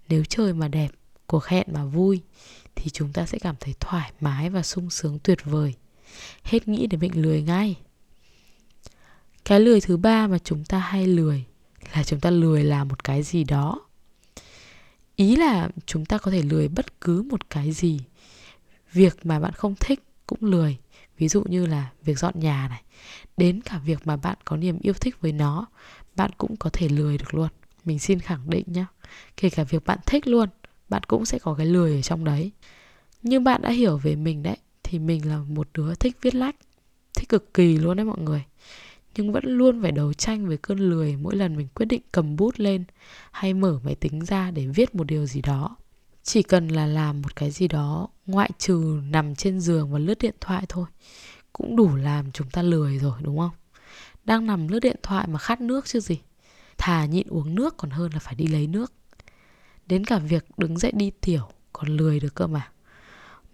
nếu 0.08 0.24
trời 0.24 0.52
mà 0.52 0.68
đẹp, 0.68 0.90
cuộc 1.26 1.44
hẹn 1.44 1.66
mà 1.72 1.84
vui, 1.84 2.20
thì 2.74 2.90
chúng 2.90 3.12
ta 3.12 3.26
sẽ 3.26 3.38
cảm 3.38 3.54
thấy 3.60 3.74
thoải 3.80 4.12
mái 4.20 4.50
và 4.50 4.62
sung 4.62 4.90
sướng 4.90 5.18
tuyệt 5.18 5.38
vời. 5.44 5.74
Hết 6.44 6.68
nghĩ 6.68 6.86
để 6.86 6.98
mình 6.98 7.22
lười 7.22 7.42
ngay. 7.42 7.76
Cái 9.44 9.60
lười 9.60 9.80
thứ 9.80 9.96
ba 9.96 10.26
mà 10.26 10.38
chúng 10.38 10.64
ta 10.64 10.78
hay 10.78 11.06
lười 11.06 11.44
là 11.94 12.04
chúng 12.04 12.20
ta 12.20 12.30
lười 12.30 12.64
làm 12.64 12.88
một 12.88 13.04
cái 13.04 13.22
gì 13.22 13.44
đó. 13.44 13.80
Ý 15.16 15.36
là 15.36 15.68
chúng 15.86 16.04
ta 16.04 16.18
có 16.18 16.30
thể 16.30 16.42
lười 16.42 16.68
bất 16.68 17.00
cứ 17.00 17.22
một 17.22 17.50
cái 17.50 17.72
gì. 17.72 18.00
Việc 18.92 19.26
mà 19.26 19.40
bạn 19.40 19.52
không 19.52 19.74
thích 19.80 20.02
cũng 20.26 20.44
lười 20.44 20.76
ví 21.18 21.28
dụ 21.28 21.44
như 21.48 21.66
là 21.66 21.90
việc 22.04 22.18
dọn 22.18 22.40
nhà 22.40 22.68
này, 22.68 22.82
đến 23.36 23.60
cả 23.60 23.78
việc 23.78 24.06
mà 24.06 24.16
bạn 24.16 24.36
có 24.44 24.56
niềm 24.56 24.78
yêu 24.80 24.92
thích 24.92 25.20
với 25.20 25.32
nó, 25.32 25.66
bạn 26.16 26.30
cũng 26.38 26.56
có 26.56 26.70
thể 26.72 26.88
lười 26.88 27.18
được 27.18 27.34
luôn. 27.34 27.48
Mình 27.84 27.98
xin 27.98 28.20
khẳng 28.20 28.50
định 28.50 28.64
nhé 28.66 28.84
kể 29.36 29.50
cả 29.50 29.64
việc 29.64 29.84
bạn 29.84 29.98
thích 30.06 30.26
luôn, 30.26 30.48
bạn 30.88 31.02
cũng 31.04 31.24
sẽ 31.24 31.38
có 31.38 31.54
cái 31.54 31.66
lười 31.66 31.94
ở 31.94 32.02
trong 32.02 32.24
đấy. 32.24 32.52
Nhưng 33.22 33.44
bạn 33.44 33.62
đã 33.62 33.70
hiểu 33.70 33.96
về 33.96 34.16
mình 34.16 34.42
đấy, 34.42 34.56
thì 34.82 34.98
mình 34.98 35.28
là 35.28 35.38
một 35.38 35.68
đứa 35.74 35.94
thích 35.94 36.16
viết 36.22 36.34
lách, 36.34 36.56
thích 37.14 37.28
cực 37.28 37.54
kỳ 37.54 37.78
luôn 37.78 37.96
đấy 37.96 38.04
mọi 38.04 38.18
người. 38.18 38.44
Nhưng 39.14 39.32
vẫn 39.32 39.44
luôn 39.44 39.82
phải 39.82 39.92
đấu 39.92 40.12
tranh 40.12 40.46
với 40.46 40.56
cơn 40.56 40.78
lười 40.78 41.16
mỗi 41.16 41.36
lần 41.36 41.56
mình 41.56 41.68
quyết 41.74 41.86
định 41.86 42.02
cầm 42.12 42.36
bút 42.36 42.60
lên 42.60 42.84
hay 43.30 43.54
mở 43.54 43.80
máy 43.84 43.94
tính 43.94 44.24
ra 44.24 44.50
để 44.50 44.66
viết 44.66 44.94
một 44.94 45.04
điều 45.04 45.26
gì 45.26 45.42
đó 45.42 45.76
chỉ 46.28 46.42
cần 46.42 46.68
là 46.68 46.86
làm 46.86 47.22
một 47.22 47.36
cái 47.36 47.50
gì 47.50 47.68
đó, 47.68 48.08
ngoại 48.26 48.50
trừ 48.58 49.00
nằm 49.10 49.34
trên 49.34 49.60
giường 49.60 49.92
và 49.92 49.98
lướt 49.98 50.18
điện 50.18 50.34
thoại 50.40 50.64
thôi, 50.68 50.86
cũng 51.52 51.76
đủ 51.76 51.96
làm 51.96 52.32
chúng 52.32 52.50
ta 52.50 52.62
lười 52.62 52.98
rồi, 52.98 53.18
đúng 53.22 53.38
không? 53.38 53.50
Đang 54.24 54.46
nằm 54.46 54.68
lướt 54.68 54.80
điện 54.80 54.96
thoại 55.02 55.26
mà 55.28 55.38
khát 55.38 55.60
nước 55.60 55.86
chứ 55.86 56.00
gì. 56.00 56.20
Thà 56.78 57.04
nhịn 57.04 57.26
uống 57.28 57.54
nước 57.54 57.76
còn 57.76 57.90
hơn 57.90 58.12
là 58.12 58.18
phải 58.18 58.34
đi 58.34 58.46
lấy 58.46 58.66
nước. 58.66 58.92
Đến 59.86 60.04
cả 60.04 60.18
việc 60.18 60.44
đứng 60.56 60.78
dậy 60.78 60.92
đi 60.94 61.10
tiểu 61.20 61.48
còn 61.72 61.88
lười 61.88 62.20
được 62.20 62.34
cơ 62.34 62.46
mà. 62.46 62.68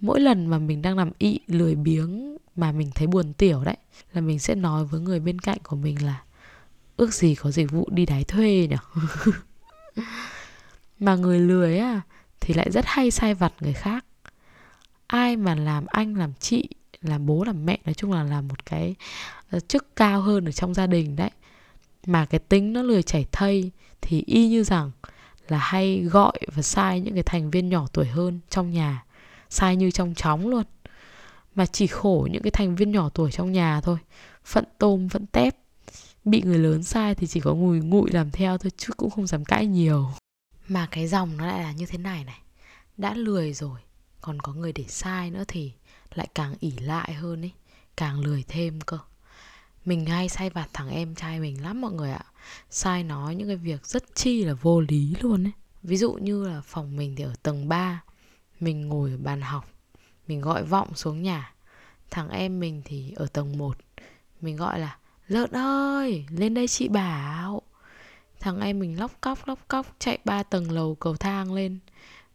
Mỗi 0.00 0.20
lần 0.20 0.46
mà 0.46 0.58
mình 0.58 0.82
đang 0.82 0.96
nằm 0.96 1.10
ị 1.18 1.40
lười 1.46 1.74
biếng 1.74 2.36
mà 2.56 2.72
mình 2.72 2.90
thấy 2.94 3.06
buồn 3.06 3.32
tiểu 3.32 3.64
đấy, 3.64 3.76
là 4.12 4.20
mình 4.20 4.38
sẽ 4.38 4.54
nói 4.54 4.84
với 4.84 5.00
người 5.00 5.20
bên 5.20 5.38
cạnh 5.38 5.58
của 5.62 5.76
mình 5.76 6.04
là, 6.04 6.22
ước 6.96 7.14
gì 7.14 7.34
có 7.34 7.50
dịch 7.50 7.70
vụ 7.70 7.88
đi 7.90 8.06
đái 8.06 8.24
thuê 8.24 8.68
nhở? 8.70 9.02
mà 10.98 11.16
người 11.16 11.40
lười 11.40 11.78
á 11.78 12.00
thì 12.44 12.54
lại 12.54 12.70
rất 12.70 12.84
hay 12.86 13.10
sai 13.10 13.34
vặt 13.34 13.52
người 13.60 13.72
khác. 13.72 14.04
Ai 15.06 15.36
mà 15.36 15.54
làm 15.54 15.86
anh, 15.86 16.14
làm 16.16 16.32
chị, 16.40 16.68
làm 17.02 17.26
bố, 17.26 17.44
làm 17.44 17.66
mẹ, 17.66 17.78
nói 17.84 17.94
chung 17.94 18.12
là 18.12 18.22
làm 18.22 18.48
một 18.48 18.66
cái 18.66 18.94
ờ, 19.50 19.60
chức 19.60 19.96
cao 19.96 20.20
hơn 20.20 20.44
ở 20.44 20.52
trong 20.52 20.74
gia 20.74 20.86
đình 20.86 21.16
đấy. 21.16 21.30
Mà 22.06 22.24
cái 22.24 22.38
tính 22.38 22.72
nó 22.72 22.82
lười 22.82 23.02
chảy 23.02 23.26
thây 23.32 23.70
thì 24.00 24.22
y 24.26 24.48
như 24.48 24.64
rằng 24.64 24.90
là 25.48 25.58
hay 25.58 25.98
gọi 26.00 26.38
và 26.54 26.62
sai 26.62 27.00
những 27.00 27.14
cái 27.14 27.22
thành 27.22 27.50
viên 27.50 27.68
nhỏ 27.68 27.86
tuổi 27.92 28.06
hơn 28.06 28.40
trong 28.50 28.70
nhà, 28.70 29.04
sai 29.50 29.76
như 29.76 29.90
trong 29.90 30.14
chóng 30.14 30.48
luôn. 30.48 30.64
Mà 31.54 31.66
chỉ 31.66 31.86
khổ 31.86 32.28
những 32.32 32.42
cái 32.42 32.50
thành 32.50 32.76
viên 32.76 32.90
nhỏ 32.90 33.08
tuổi 33.08 33.30
trong 33.32 33.52
nhà 33.52 33.80
thôi, 33.80 33.98
phận 34.44 34.64
tôm 34.78 35.08
vẫn 35.08 35.26
tép. 35.26 35.56
Bị 36.24 36.42
người 36.42 36.58
lớn 36.58 36.82
sai 36.82 37.14
thì 37.14 37.26
chỉ 37.26 37.40
có 37.40 37.54
ngùi 37.54 37.80
ngụi 37.80 38.10
làm 38.10 38.30
theo 38.30 38.58
thôi, 38.58 38.70
chứ 38.76 38.92
cũng 38.96 39.10
không 39.10 39.26
dám 39.26 39.44
cãi 39.44 39.66
nhiều 39.66 40.08
mà 40.68 40.88
cái 40.90 41.06
dòng 41.06 41.36
nó 41.36 41.46
lại 41.46 41.62
là 41.62 41.72
như 41.72 41.86
thế 41.86 41.98
này 41.98 42.24
này. 42.24 42.40
Đã 42.96 43.14
lười 43.14 43.52
rồi, 43.52 43.80
còn 44.20 44.40
có 44.40 44.52
người 44.52 44.72
để 44.72 44.84
sai 44.88 45.30
nữa 45.30 45.44
thì 45.48 45.72
lại 46.14 46.28
càng 46.34 46.54
ỉ 46.60 46.70
lại 46.70 47.14
hơn 47.14 47.44
ấy, 47.44 47.52
càng 47.96 48.20
lười 48.20 48.44
thêm 48.48 48.80
cơ. 48.80 48.98
Mình 49.84 50.06
hay 50.06 50.28
sai 50.28 50.50
vặt 50.50 50.68
thằng 50.72 50.88
em 50.88 51.14
trai 51.14 51.40
mình 51.40 51.62
lắm 51.62 51.80
mọi 51.80 51.92
người 51.92 52.10
ạ. 52.10 52.24
Sai 52.70 53.04
nói 53.04 53.34
những 53.34 53.48
cái 53.48 53.56
việc 53.56 53.86
rất 53.86 54.04
chi 54.14 54.44
là 54.44 54.54
vô 54.54 54.80
lý 54.80 55.14
luôn 55.20 55.46
ấy. 55.46 55.52
Ví 55.82 55.96
dụ 55.96 56.12
như 56.12 56.48
là 56.48 56.60
phòng 56.60 56.96
mình 56.96 57.16
thì 57.16 57.24
ở 57.24 57.34
tầng 57.42 57.68
3 57.68 58.02
mình 58.60 58.88
ngồi 58.88 59.10
ở 59.10 59.16
bàn 59.16 59.40
học, 59.40 59.68
mình 60.26 60.40
gọi 60.40 60.64
vọng 60.64 60.94
xuống 60.94 61.22
nhà. 61.22 61.54
Thằng 62.10 62.28
em 62.28 62.60
mình 62.60 62.82
thì 62.84 63.12
ở 63.16 63.26
tầng 63.26 63.58
1 63.58 63.78
mình 64.40 64.56
gọi 64.56 64.80
là, 64.80 64.98
lợn 65.28 65.50
ơi, 65.50 66.26
lên 66.30 66.54
đây 66.54 66.68
chị 66.68 66.88
bảo 66.88 67.62
thằng 68.44 68.60
em 68.60 68.78
mình 68.78 68.98
lóc 68.98 69.20
cóc 69.20 69.48
lóc 69.48 69.68
cóc, 69.68 69.96
chạy 69.98 70.18
ba 70.24 70.42
tầng 70.42 70.70
lầu 70.70 70.94
cầu 70.94 71.16
thang 71.16 71.52
lên. 71.52 71.78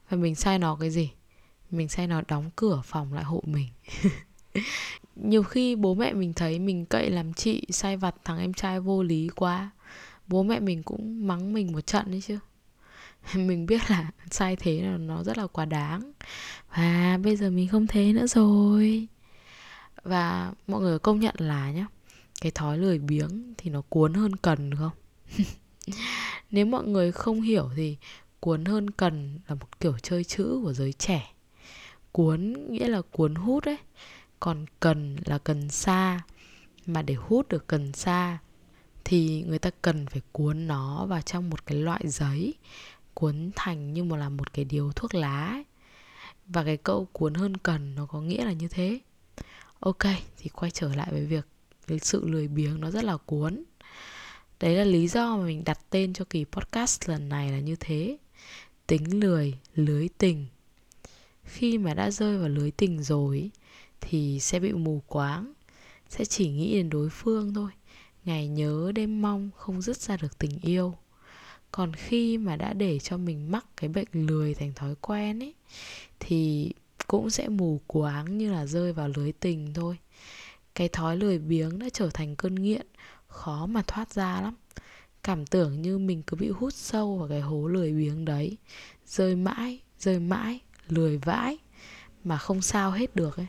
Và 0.10 0.18
mình 0.18 0.36
sai 0.36 0.60
nó 0.60 0.76
cái 0.76 0.90
gì? 0.90 1.12
Mình 1.72 1.90
sai 1.90 2.08
nó 2.08 2.22
đóng 2.28 2.50
cửa 2.56 2.82
phòng 2.86 3.14
lại 3.14 3.24
hộ 3.24 3.44
mình. 3.46 3.68
Nhiều 5.16 5.44
khi 5.44 5.76
bố 5.76 5.96
mẹ 5.96 6.14
mình 6.14 6.34
thấy 6.34 6.60
mình 6.60 6.86
cậy 6.86 7.10
làm 7.10 7.34
chị, 7.34 7.68
sai 7.70 7.98
vặt 7.98 8.16
thằng 8.24 8.40
em 8.40 8.54
trai 8.54 8.80
vô 8.80 9.04
lý 9.04 9.30
quá. 9.36 9.70
Bố 10.28 10.44
mẹ 10.44 10.60
mình 10.60 10.84
cũng 10.84 11.28
mắng 11.28 11.54
mình 11.54 11.72
một 11.72 11.82
trận 11.82 12.12
đấy 12.12 12.22
chứ. 12.28 12.40
Mình 13.36 13.66
biết 13.66 13.82
là 13.90 14.12
sai 14.32 14.56
thế 14.56 14.82
là 14.82 14.98
nó 14.98 15.24
rất 15.24 15.38
là 15.38 15.48
quá 15.48 15.66
đáng. 15.66 16.12
Và 16.76 17.20
bây 17.24 17.36
giờ 17.36 17.50
mình 17.50 17.68
không 17.68 17.88
thế 17.88 18.14
nữa 18.14 18.28
rồi. 18.28 19.08
Và 20.04 20.54
mọi 20.68 20.82
người 20.82 21.00
công 21.00 21.20
nhận 21.20 21.36
là 21.38 21.72
nhá, 21.72 21.86
cái 22.42 22.52
thói 22.52 22.78
lười 22.78 23.00
biếng 23.00 23.54
thì 23.58 23.70
nó 23.70 23.82
cuốn 23.90 24.14
hơn 24.14 24.36
cần 24.36 24.76
không? 24.76 24.92
nếu 26.52 26.66
mọi 26.66 26.88
người 26.88 27.12
không 27.12 27.42
hiểu 27.42 27.70
thì 27.76 27.98
cuốn 28.40 28.66
hơn 28.66 28.90
cần 28.90 29.40
là 29.48 29.56
một 29.56 29.80
kiểu 29.80 29.98
chơi 30.02 30.24
chữ 30.24 30.60
của 30.64 30.74
giới 30.74 30.94
trẻ. 30.94 31.34
Cuốn 32.12 32.54
nghĩa 32.70 32.88
là 32.88 33.02
cuốn 33.02 33.36
hút 33.36 33.64
ấy. 33.64 33.78
Còn 34.40 34.66
cần 34.80 35.16
là 35.26 35.38
cần 35.38 35.70
xa 35.70 36.22
mà 36.86 37.02
để 37.02 37.14
hút 37.14 37.48
được 37.48 37.68
cần 37.68 37.94
xa 37.94 38.38
thì 39.04 39.44
người 39.48 39.60
ta 39.60 39.70
cần 39.82 40.06
phải 40.08 40.22
cuốn 40.32 40.68
nó 40.68 41.06
vào 41.06 41.22
trong 41.22 41.50
một 41.50 41.66
cái 41.66 41.78
loại 41.78 42.02
giấy, 42.06 42.54
cuốn 43.14 43.52
thành 43.56 43.94
như 43.94 44.04
một 44.04 44.16
là 44.16 44.30
một 44.30 44.54
cái 44.54 44.66
điếu 44.66 44.92
thuốc 44.92 45.16
lá 45.16 45.46
ấy. 45.46 45.64
và 46.46 46.64
cái 46.64 46.78
câu 46.78 47.08
cuốn 47.14 47.34
hơn 47.34 47.58
cần 47.58 47.96
nó 47.96 48.06
có 48.06 48.22
nghĩa 48.22 48.46
là 48.46 48.52
như 48.52 48.68
thế. 48.68 49.00
Ok, 49.80 50.04
thì 50.38 50.50
quay 50.50 50.72
trở 50.72 50.96
lại 50.96 51.08
với 51.12 51.26
việc 51.26 51.48
cái 51.88 52.00
sự 52.00 52.28
lười 52.28 52.48
biếng 52.48 52.82
nó 52.82 52.92
rất 52.92 53.04
là 53.04 53.18
cuốn 53.18 53.64
đấy 54.60 54.76
là 54.76 54.84
lý 54.84 55.08
do 55.08 55.38
mà 55.38 55.46
mình 55.46 55.64
đặt 55.64 55.80
tên 55.90 56.14
cho 56.14 56.26
kỳ 56.30 56.46
podcast 56.52 57.10
lần 57.10 57.30
này 57.30 57.52
là 57.52 57.60
như 57.60 57.76
thế. 57.80 58.18
Tính 58.88 59.20
lười, 59.20 59.54
lưới 59.76 60.10
tình. 60.18 60.46
Khi 61.44 61.78
mà 61.78 61.94
đã 61.94 62.12
rơi 62.12 62.38
vào 62.38 62.50
lưới 62.50 62.72
tình 62.72 63.04
rồi 63.04 63.50
thì 64.02 64.40
sẽ 64.40 64.60
bị 64.60 64.74
mù 64.74 65.02
quáng, 65.08 65.54
sẽ 66.10 66.26
chỉ 66.26 66.50
nghĩ 66.50 66.74
đến 66.74 66.90
đối 66.90 67.10
phương 67.10 67.54
thôi. 67.54 67.72
Ngày 68.26 68.48
nhớ, 68.48 68.92
đêm 68.96 69.22
mong, 69.22 69.50
không 69.56 69.82
dứt 69.82 69.98
ra 69.98 70.18
được 70.18 70.38
tình 70.38 70.60
yêu. 70.62 70.96
Còn 71.72 71.94
khi 71.94 72.38
mà 72.38 72.56
đã 72.56 72.74
để 72.74 73.00
cho 73.00 73.18
mình 73.18 73.52
mắc 73.52 73.66
cái 73.78 73.90
bệnh 73.90 74.08
lười 74.12 74.54
thành 74.54 74.74
thói 74.74 74.96
quen 75.02 75.44
ấy 75.44 75.54
thì 76.20 76.72
cũng 77.08 77.30
sẽ 77.30 77.50
mù 77.50 77.82
quáng 77.88 78.38
như 78.38 78.52
là 78.52 78.66
rơi 78.66 78.94
vào 78.94 79.10
lưới 79.16 79.32
tình 79.32 79.74
thôi. 79.74 79.98
Cái 80.76 80.90
thói 80.90 81.18
lười 81.18 81.40
biếng 81.40 81.80
đã 81.80 81.90
trở 81.94 82.10
thành 82.14 82.36
cơn 82.36 82.56
nghiện 82.56 82.88
khó 83.30 83.66
mà 83.66 83.82
thoát 83.88 84.14
ra 84.14 84.42
lắm. 84.42 84.56
Cảm 85.24 85.46
tưởng 85.46 85.82
như 85.82 85.98
mình 85.98 86.24
cứ 86.28 86.38
bị 86.38 86.50
hút 86.50 86.74
sâu 86.74 87.18
vào 87.18 87.28
cái 87.28 87.42
hố 87.42 87.68
lười 87.68 87.94
biếng 87.94 88.26
đấy. 88.26 88.58
Rơi 89.06 89.36
mãi 89.36 89.82
rơi 90.00 90.20
mãi, 90.20 90.60
lười 90.88 91.18
vãi, 91.18 91.58
mà 92.24 92.38
không 92.38 92.62
sao 92.62 92.92
hết 92.92 93.16
được 93.16 93.38
ấy. 93.38 93.48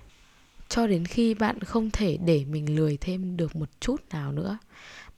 Cho 0.69 0.87
đến 0.87 1.05
khi 1.05 1.35
bạn 1.35 1.61
không 1.61 1.91
thể 1.91 2.17
để 2.17 2.45
mình 2.45 2.77
lười 2.77 2.97
thêm 2.97 3.37
được 3.37 3.57
một 3.57 3.69
chút 3.81 4.03
nào 4.11 4.33
nữa, 4.33 4.59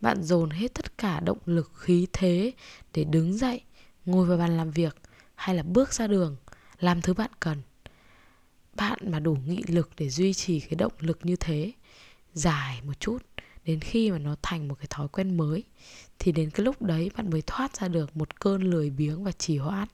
bạn 0.01 0.23
dồn 0.23 0.51
hết 0.51 0.75
tất 0.75 0.99
cả 0.99 1.21
động 1.21 1.39
lực, 1.47 1.73
khí 1.75 2.07
thế 2.13 2.53
để 2.95 3.05
đứng 3.05 3.39
dậy, 3.39 3.61
ngồi 4.05 4.27
vào 4.27 4.39
bàn 4.39 4.57
làm 4.57 4.71
việc 4.71 4.97
hay 5.35 5.57
là 5.57 5.63
bước 5.63 5.93
ra 5.93 6.07
đường, 6.07 6.37
làm 6.79 7.03
thứ 7.03 7.15
bạn 7.15 7.31
cần. 7.41 7.63
Bạn 8.75 8.99
mà 9.07 9.21
đủ 9.21 9.37
nghị 9.47 9.63
lực 9.67 9.91
để 9.97 10.09
duy 10.09 10.35
trì 10.35 10.61
cái 10.61 10.75
động 10.75 10.93
lực 10.99 11.19
như 11.23 11.37
thế, 11.37 11.73
dài 12.35 12.81
một 12.87 13.01
chút 13.01 13.19
đến 13.65 13.81
khi 13.81 14.11
mà 14.11 14.19
nó 14.19 14.37
thành 14.43 14.69
một 14.69 14.75
cái 14.75 14.87
thói 14.91 15.09
quen 15.09 15.37
mới, 15.37 15.65
thì 16.19 16.33
đến 16.33 16.51
cái 16.51 16.65
lúc 16.65 16.83
đấy 16.83 17.11
bạn 17.17 17.31
mới 17.31 17.43
thoát 17.47 17.77
ra 17.77 17.89
được 17.89 18.17
một 18.17 18.41
cơn 18.41 18.63
lười 18.63 18.91
biếng 18.91 19.25
và 19.25 19.33
trì 19.33 19.59
hoãn. 19.59 19.89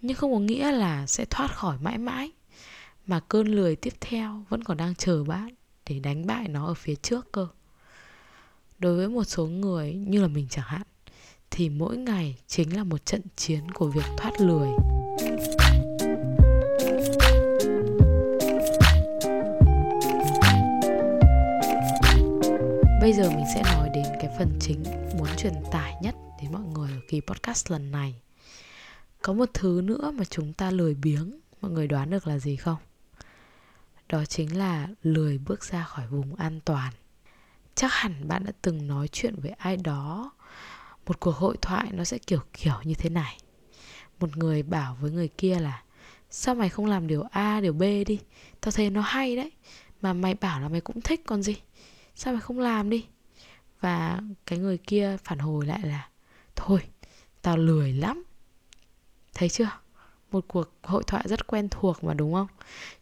Nhưng 0.00 0.16
không 0.16 0.32
có 0.32 0.38
nghĩa 0.38 0.72
là 0.72 1.06
sẽ 1.06 1.24
thoát 1.24 1.54
khỏi 1.54 1.78
mãi 1.82 1.98
mãi, 1.98 2.30
mà 3.06 3.20
cơn 3.20 3.46
lười 3.46 3.76
tiếp 3.76 3.94
theo 4.00 4.44
vẫn 4.48 4.64
còn 4.64 4.76
đang 4.76 4.94
chờ 4.94 5.24
bạn 5.24 5.48
để 5.86 5.98
đánh 5.98 6.26
bại 6.26 6.48
nó 6.48 6.66
ở 6.66 6.74
phía 6.74 6.94
trước 6.94 7.32
cơ. 7.32 7.48
Đối 8.78 8.96
với 8.96 9.08
một 9.08 9.24
số 9.24 9.46
người 9.46 9.94
như 9.94 10.22
là 10.22 10.28
mình 10.28 10.46
chẳng 10.50 10.66
hạn, 10.68 10.82
thì 11.50 11.68
mỗi 11.68 11.96
ngày 11.96 12.36
chính 12.46 12.76
là 12.76 12.84
một 12.84 13.06
trận 13.06 13.22
chiến 13.36 13.70
của 13.70 13.88
việc 13.88 14.04
thoát 14.18 14.40
lười. 14.40 14.68
Bây 23.12 23.24
giờ 23.24 23.30
mình 23.30 23.46
sẽ 23.54 23.62
nói 23.62 23.88
đến 23.94 24.04
cái 24.20 24.30
phần 24.38 24.58
chính 24.60 24.82
muốn 25.18 25.28
truyền 25.36 25.52
tải 25.72 25.94
nhất 26.02 26.14
đến 26.42 26.52
mọi 26.52 26.62
người 26.62 26.90
ở 26.90 27.00
kỳ 27.08 27.20
podcast 27.20 27.70
lần 27.70 27.90
này. 27.90 28.14
Có 29.22 29.32
một 29.32 29.50
thứ 29.54 29.80
nữa 29.84 30.12
mà 30.14 30.24
chúng 30.24 30.52
ta 30.52 30.70
lười 30.70 30.94
biếng, 30.94 31.40
mọi 31.60 31.70
người 31.70 31.86
đoán 31.86 32.10
được 32.10 32.26
là 32.26 32.38
gì 32.38 32.56
không? 32.56 32.76
Đó 34.08 34.24
chính 34.24 34.58
là 34.58 34.88
lười 35.02 35.38
bước 35.38 35.64
ra 35.64 35.82
khỏi 35.82 36.06
vùng 36.06 36.34
an 36.34 36.60
toàn. 36.64 36.92
Chắc 37.74 37.92
hẳn 37.92 38.28
bạn 38.28 38.44
đã 38.44 38.52
từng 38.62 38.86
nói 38.86 39.08
chuyện 39.08 39.34
với 39.40 39.50
ai 39.50 39.76
đó 39.76 40.32
một 41.06 41.20
cuộc 41.20 41.36
hội 41.36 41.56
thoại 41.62 41.86
nó 41.92 42.04
sẽ 42.04 42.18
kiểu 42.18 42.40
kiểu 42.52 42.76
như 42.84 42.94
thế 42.94 43.10
này. 43.10 43.38
Một 44.20 44.36
người 44.36 44.62
bảo 44.62 44.96
với 45.00 45.10
người 45.10 45.28
kia 45.28 45.58
là 45.58 45.82
Sao 46.30 46.54
mày 46.54 46.68
không 46.68 46.86
làm 46.86 47.06
điều 47.06 47.22
A, 47.30 47.60
điều 47.60 47.72
B 47.72 47.82
đi 48.06 48.18
Tao 48.60 48.72
thấy 48.72 48.90
nó 48.90 49.00
hay 49.00 49.36
đấy 49.36 49.52
Mà 50.02 50.12
mày 50.12 50.34
bảo 50.34 50.60
là 50.60 50.68
mày 50.68 50.80
cũng 50.80 51.00
thích 51.00 51.22
còn 51.26 51.42
gì 51.42 51.56
sao 52.22 52.32
mày 52.32 52.42
không 52.42 52.58
làm 52.58 52.90
đi? 52.90 53.06
Và 53.80 54.20
cái 54.46 54.58
người 54.58 54.78
kia 54.78 55.16
phản 55.24 55.38
hồi 55.38 55.66
lại 55.66 55.80
là, 55.82 56.08
thôi, 56.56 56.80
tao 57.42 57.56
lười 57.56 57.92
lắm. 57.92 58.24
Thấy 59.34 59.48
chưa? 59.48 59.70
Một 60.30 60.44
cuộc 60.48 60.72
hội 60.82 61.02
thoại 61.06 61.24
rất 61.28 61.46
quen 61.46 61.68
thuộc 61.68 62.04
mà, 62.04 62.14
đúng 62.14 62.32
không? 62.32 62.46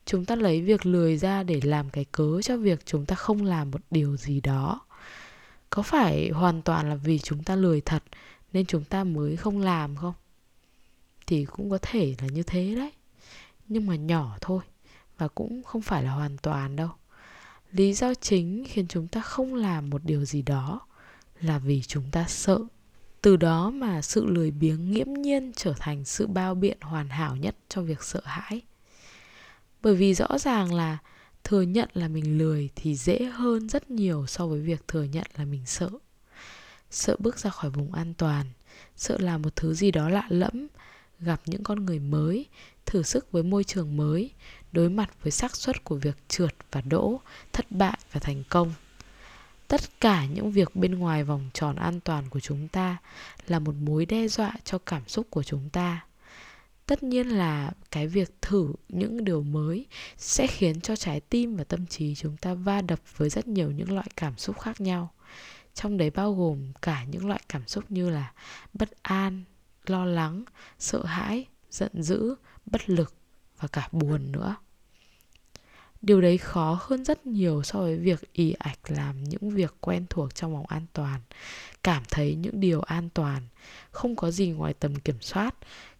Chúng 0.06 0.24
ta 0.24 0.36
lấy 0.36 0.62
việc 0.62 0.86
lười 0.86 1.16
ra 1.16 1.42
để 1.42 1.60
làm 1.64 1.90
cái 1.90 2.04
cớ 2.04 2.42
cho 2.42 2.56
việc 2.56 2.86
chúng 2.86 3.06
ta 3.06 3.16
không 3.16 3.44
làm 3.44 3.70
một 3.70 3.80
điều 3.90 4.16
gì 4.16 4.40
đó. 4.40 4.80
Có 5.70 5.82
phải 5.82 6.30
hoàn 6.30 6.62
toàn 6.62 6.88
là 6.88 6.94
vì 6.94 7.18
chúng 7.18 7.42
ta 7.42 7.56
lười 7.56 7.80
thật 7.80 8.02
nên 8.52 8.66
chúng 8.66 8.84
ta 8.84 9.04
mới 9.04 9.36
không 9.36 9.58
làm 9.58 9.96
không? 9.96 10.14
Thì 11.26 11.44
cũng 11.44 11.70
có 11.70 11.78
thể 11.82 12.14
là 12.22 12.28
như 12.28 12.42
thế 12.42 12.74
đấy. 12.74 12.92
Nhưng 13.68 13.86
mà 13.86 13.96
nhỏ 13.96 14.38
thôi 14.40 14.62
và 15.18 15.28
cũng 15.28 15.62
không 15.62 15.82
phải 15.82 16.02
là 16.02 16.10
hoàn 16.10 16.36
toàn 16.36 16.76
đâu 16.76 16.90
lý 17.72 17.94
do 17.94 18.14
chính 18.14 18.64
khiến 18.68 18.86
chúng 18.88 19.08
ta 19.08 19.20
không 19.20 19.54
làm 19.54 19.90
một 19.90 20.04
điều 20.04 20.24
gì 20.24 20.42
đó 20.42 20.80
là 21.40 21.58
vì 21.58 21.82
chúng 21.82 22.04
ta 22.10 22.24
sợ. 22.28 22.58
Từ 23.22 23.36
đó 23.36 23.70
mà 23.70 24.02
sự 24.02 24.26
lười 24.26 24.50
biếng 24.50 24.92
nghiễm 24.92 25.12
nhiên 25.12 25.52
trở 25.56 25.74
thành 25.78 26.04
sự 26.04 26.26
bao 26.26 26.54
biện 26.54 26.78
hoàn 26.80 27.08
hảo 27.08 27.36
nhất 27.36 27.56
cho 27.68 27.82
việc 27.82 28.02
sợ 28.02 28.20
hãi. 28.24 28.60
Bởi 29.82 29.94
vì 29.94 30.14
rõ 30.14 30.38
ràng 30.38 30.74
là 30.74 30.98
thừa 31.44 31.62
nhận 31.62 31.88
là 31.94 32.08
mình 32.08 32.38
lười 32.38 32.70
thì 32.76 32.94
dễ 32.94 33.24
hơn 33.24 33.68
rất 33.68 33.90
nhiều 33.90 34.26
so 34.26 34.46
với 34.46 34.60
việc 34.60 34.88
thừa 34.88 35.02
nhận 35.02 35.26
là 35.36 35.44
mình 35.44 35.66
sợ. 35.66 35.90
Sợ 36.90 37.16
bước 37.18 37.38
ra 37.38 37.50
khỏi 37.50 37.70
vùng 37.70 37.92
an 37.92 38.14
toàn, 38.14 38.46
sợ 38.96 39.18
làm 39.18 39.42
một 39.42 39.56
thứ 39.56 39.74
gì 39.74 39.90
đó 39.90 40.08
lạ 40.08 40.26
lẫm, 40.28 40.66
gặp 41.20 41.40
những 41.46 41.62
con 41.62 41.86
người 41.86 41.98
mới, 41.98 42.46
thử 42.86 43.02
sức 43.02 43.32
với 43.32 43.42
môi 43.42 43.64
trường 43.64 43.96
mới 43.96 44.30
đối 44.72 44.88
mặt 44.90 45.10
với 45.22 45.32
xác 45.32 45.56
suất 45.56 45.84
của 45.84 45.96
việc 45.96 46.16
trượt 46.28 46.54
và 46.72 46.80
đỗ, 46.80 47.20
thất 47.52 47.70
bại 47.70 47.98
và 48.12 48.20
thành 48.20 48.42
công. 48.48 48.72
Tất 49.68 49.80
cả 50.00 50.24
những 50.24 50.50
việc 50.52 50.76
bên 50.76 50.94
ngoài 50.94 51.24
vòng 51.24 51.50
tròn 51.54 51.76
an 51.76 52.00
toàn 52.00 52.24
của 52.30 52.40
chúng 52.40 52.68
ta 52.68 52.96
là 53.46 53.58
một 53.58 53.74
mối 53.80 54.06
đe 54.06 54.28
dọa 54.28 54.52
cho 54.64 54.78
cảm 54.78 55.08
xúc 55.08 55.26
của 55.30 55.42
chúng 55.42 55.68
ta. 55.70 56.04
Tất 56.86 57.02
nhiên 57.02 57.28
là 57.28 57.70
cái 57.90 58.06
việc 58.06 58.34
thử 58.42 58.72
những 58.88 59.24
điều 59.24 59.42
mới 59.42 59.86
sẽ 60.16 60.46
khiến 60.46 60.80
cho 60.80 60.96
trái 60.96 61.20
tim 61.20 61.56
và 61.56 61.64
tâm 61.64 61.86
trí 61.86 62.14
chúng 62.14 62.36
ta 62.36 62.54
va 62.54 62.80
đập 62.82 63.00
với 63.16 63.30
rất 63.30 63.48
nhiều 63.48 63.70
những 63.70 63.92
loại 63.92 64.06
cảm 64.16 64.38
xúc 64.38 64.60
khác 64.60 64.80
nhau. 64.80 65.10
Trong 65.74 65.98
đấy 65.98 66.10
bao 66.10 66.34
gồm 66.34 66.72
cả 66.82 67.04
những 67.04 67.28
loại 67.28 67.40
cảm 67.48 67.66
xúc 67.66 67.84
như 67.88 68.10
là 68.10 68.32
bất 68.74 69.02
an, 69.02 69.44
lo 69.86 70.04
lắng, 70.04 70.44
sợ 70.78 71.04
hãi, 71.04 71.46
giận 71.70 72.02
dữ, 72.02 72.34
bất 72.66 72.90
lực 72.90 73.14
và 73.60 73.68
cả 73.68 73.88
buồn 73.92 74.32
nữa. 74.32 74.56
Điều 76.02 76.20
đấy 76.20 76.38
khó 76.38 76.78
hơn 76.82 77.04
rất 77.04 77.26
nhiều 77.26 77.62
so 77.62 77.78
với 77.78 77.96
việc 77.96 78.32
ì 78.32 78.52
ạch 78.58 78.78
làm 78.88 79.24
những 79.24 79.50
việc 79.50 79.74
quen 79.80 80.06
thuộc 80.10 80.34
trong 80.34 80.52
vòng 80.52 80.66
an 80.66 80.86
toàn, 80.92 81.20
cảm 81.82 82.02
thấy 82.10 82.34
những 82.34 82.60
điều 82.60 82.80
an 82.80 83.08
toàn, 83.14 83.42
không 83.90 84.16
có 84.16 84.30
gì 84.30 84.48
ngoài 84.50 84.74
tầm 84.74 84.94
kiểm 84.94 85.20
soát. 85.20 85.54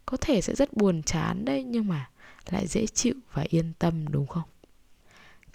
Có 0.06 0.16
thể 0.16 0.40
sẽ 0.40 0.54
rất 0.54 0.72
buồn 0.72 1.02
chán 1.02 1.44
đấy, 1.44 1.64
nhưng 1.64 1.88
mà 1.88 2.10
lại 2.50 2.66
dễ 2.66 2.86
chịu 2.86 3.14
và 3.32 3.44
yên 3.48 3.72
tâm, 3.78 4.08
đúng 4.08 4.26
không? 4.26 4.48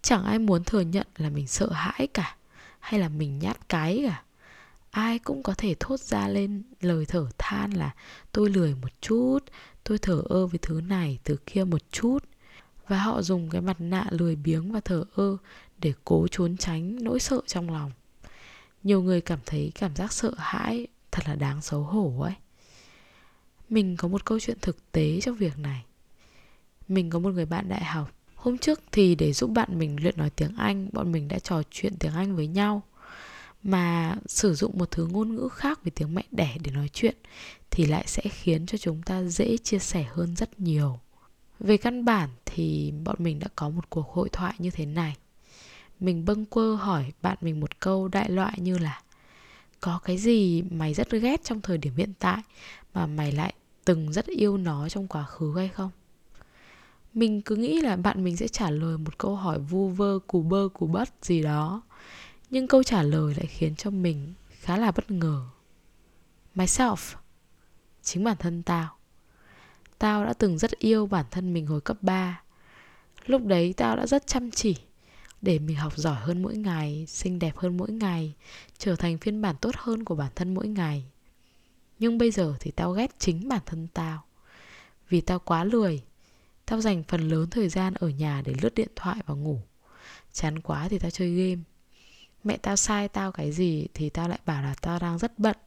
Chẳng 0.01 0.23
ai 0.23 0.39
muốn 0.39 0.63
thừa 0.63 0.81
nhận 0.81 1.07
là 1.17 1.29
mình 1.29 1.47
sợ 1.47 1.71
hãi 1.71 2.07
cả, 2.13 2.35
hay 2.79 2.99
là 2.99 3.09
mình 3.09 3.39
nhát 3.39 3.69
cái 3.69 4.03
cả. 4.07 4.23
Ai 4.91 5.19
cũng 5.19 5.43
có 5.43 5.53
thể 5.57 5.75
thốt 5.79 5.99
ra 5.99 6.27
lên 6.27 6.63
lời 6.81 7.05
thở 7.05 7.27
than 7.37 7.71
là 7.71 7.93
tôi 8.31 8.49
lười 8.49 8.75
một 8.75 9.01
chút 9.01 9.39
tôi 9.85 9.97
thở 9.97 10.21
ơ 10.29 10.47
với 10.47 10.59
thứ 10.61 10.81
này 10.81 11.19
từ 11.23 11.37
kia 11.45 11.63
một 11.63 11.81
chút. 11.91 12.19
Và 12.87 12.97
họ 12.97 13.21
dùng 13.21 13.49
cái 13.49 13.61
mặt 13.61 13.77
nạ 13.79 14.07
lười 14.09 14.35
biếng 14.35 14.71
và 14.71 14.79
thở 14.79 15.03
ơ 15.15 15.37
để 15.77 15.93
cố 16.05 16.27
trốn 16.27 16.57
tránh 16.57 17.03
nỗi 17.03 17.19
sợ 17.19 17.41
trong 17.47 17.69
lòng. 17.69 17.91
Nhiều 18.83 19.01
người 19.01 19.21
cảm 19.21 19.39
thấy 19.45 19.71
cảm 19.75 19.95
giác 19.95 20.13
sợ 20.13 20.33
hãi 20.37 20.87
thật 21.11 21.23
là 21.27 21.35
đáng 21.35 21.61
xấu 21.61 21.83
hổ 21.83 22.21
ấy. 22.21 22.33
Mình 23.69 23.97
có 23.97 24.07
một 24.07 24.25
câu 24.25 24.39
chuyện 24.39 24.57
thực 24.61 24.91
tế 24.91 25.21
trong 25.21 25.35
việc 25.35 25.57
này. 25.57 25.85
Mình 26.87 27.09
có 27.09 27.19
một 27.19 27.29
người 27.29 27.45
bạn 27.45 27.69
đại 27.69 27.83
học. 27.83 28.11
Hôm 28.35 28.57
trước 28.57 28.79
thì 28.91 29.15
để 29.15 29.33
giúp 29.33 29.49
bạn 29.49 29.79
mình 29.79 29.97
luyện 30.01 30.17
nói 30.17 30.29
tiếng 30.29 30.55
anh, 30.57 30.89
bọn 30.93 31.11
mình 31.11 31.27
đã 31.27 31.39
trò 31.39 31.61
chuyện 31.71 31.93
tiếng 31.99 32.13
anh 32.13 32.35
với 32.35 32.47
nhau 32.47 32.83
mà 33.65 34.15
sử 34.25 34.55
dụng 34.55 34.77
một 34.77 34.91
thứ 34.91 35.07
ngôn 35.07 35.35
ngữ 35.35 35.47
khác 35.51 35.83
với 35.83 35.91
tiếng 35.91 36.15
mẹ 36.15 36.23
đẻ 36.31 36.57
để 36.63 36.71
nói 36.71 36.89
chuyện 36.93 37.15
thì 37.71 37.85
lại 37.85 38.03
sẽ 38.07 38.23
khiến 38.29 38.65
cho 38.65 38.77
chúng 38.77 39.01
ta 39.01 39.23
dễ 39.23 39.57
chia 39.57 39.79
sẻ 39.79 40.03
hơn 40.03 40.35
rất 40.35 40.59
nhiều. 40.59 40.99
Về 41.59 41.77
căn 41.77 42.05
bản 42.05 42.29
thì 42.45 42.93
bọn 43.03 43.15
mình 43.19 43.39
đã 43.39 43.47
có 43.55 43.69
một 43.69 43.89
cuộc 43.89 44.09
hội 44.09 44.29
thoại 44.29 44.55
như 44.57 44.69
thế 44.69 44.85
này. 44.85 45.15
Mình 45.99 46.25
bâng 46.25 46.45
quơ 46.45 46.75
hỏi 46.75 47.13
bạn 47.21 47.37
mình 47.41 47.59
một 47.59 47.79
câu 47.79 48.07
đại 48.07 48.29
loại 48.29 48.53
như 48.57 48.77
là, 48.77 49.01
có 49.79 49.99
cái 50.03 50.17
gì 50.17 50.61
mày 50.61 50.93
rất 50.93 51.11
ghét 51.11 51.43
trong 51.43 51.61
thời 51.61 51.77
điểm 51.77 51.95
hiện 51.95 52.13
tại 52.19 52.41
mà 52.93 53.05
mày 53.05 53.31
lại 53.31 53.53
từng 53.85 54.13
rất 54.13 54.25
yêu 54.25 54.57
nó 54.57 54.89
trong 54.89 55.07
quá 55.07 55.23
khứ 55.23 55.53
hay 55.57 55.67
không? 55.67 55.91
Mình 57.13 57.41
cứ 57.41 57.55
nghĩ 57.55 57.81
là 57.81 57.95
bạn 57.95 58.23
mình 58.23 58.37
sẽ 58.37 58.47
trả 58.47 58.69
lời 58.69 58.97
một 58.97 59.17
câu 59.17 59.35
hỏi 59.35 59.59
vu 59.59 59.89
vơ, 59.89 60.19
cù 60.27 60.41
bơ, 60.41 60.67
cù 60.73 60.87
bất 60.87 61.09
gì 61.21 61.41
đó 61.41 61.81
nhưng 62.49 62.67
câu 62.67 62.83
trả 62.83 63.03
lời 63.03 63.33
lại 63.37 63.45
khiến 63.45 63.75
cho 63.75 63.89
mình 63.89 64.33
khá 64.49 64.77
là 64.77 64.91
bất 64.91 65.11
ngờ. 65.11 65.45
Myself, 66.55 67.15
chính 68.03 68.23
bản 68.23 68.37
thân 68.39 68.63
tao. 68.63 68.97
Tao 69.97 70.25
đã 70.25 70.33
từng 70.33 70.57
rất 70.57 70.71
yêu 70.79 71.07
bản 71.07 71.25
thân 71.31 71.53
mình 71.53 71.67
hồi 71.67 71.81
cấp 71.81 71.97
3 72.01 72.41
lúc 73.25 73.45
đấy 73.45 73.73
tao 73.77 73.95
đã 73.95 74.07
rất 74.07 74.27
chăm 74.27 74.51
chỉ 74.51 74.75
để 75.41 75.59
mình 75.59 75.75
học 75.75 75.97
giỏi 75.97 76.15
hơn 76.15 76.41
mỗi 76.41 76.57
ngày, 76.57 77.05
xinh 77.07 77.39
đẹp 77.39 77.57
hơn 77.57 77.77
mỗi 77.77 77.91
ngày, 77.91 78.33
trở 78.77 78.95
thành 78.95 79.17
phiên 79.17 79.41
bản 79.41 79.55
tốt 79.61 79.75
hơn 79.77 80.03
của 80.03 80.15
bản 80.15 80.31
thân 80.35 80.53
mỗi 80.53 80.67
ngày. 80.67 81.05
Nhưng 81.99 82.17
bây 82.17 82.31
giờ 82.31 82.55
thì 82.59 82.71
tao 82.71 82.91
ghét 82.91 83.15
chính 83.19 83.47
bản 83.47 83.61
thân 83.65 83.87
tao. 83.93 84.23
Vì 85.09 85.21
tao 85.21 85.39
quá 85.39 85.63
lười, 85.63 86.03
tao 86.65 86.81
dành 86.81 87.03
phần 87.03 87.29
lớn 87.29 87.49
thời 87.49 87.69
gian 87.69 87.93
ở 87.93 88.09
nhà 88.09 88.41
để 88.45 88.53
lướt 88.61 88.75
điện 88.75 88.89
thoại 88.95 89.17
và 89.25 89.35
ngủ. 89.35 89.59
Chán 90.33 90.59
quá 90.59 90.87
thì 90.89 90.99
tao 90.99 91.11
chơi 91.11 91.35
game 91.35 91.61
mẹ 92.45 92.57
tao 92.57 92.75
sai 92.75 93.07
tao 93.07 93.31
cái 93.31 93.51
gì 93.51 93.87
thì 93.93 94.09
tao 94.09 94.29
lại 94.29 94.39
bảo 94.45 94.61
là 94.61 94.75
tao 94.81 94.99
đang 94.99 95.17
rất 95.17 95.39
bận 95.39 95.57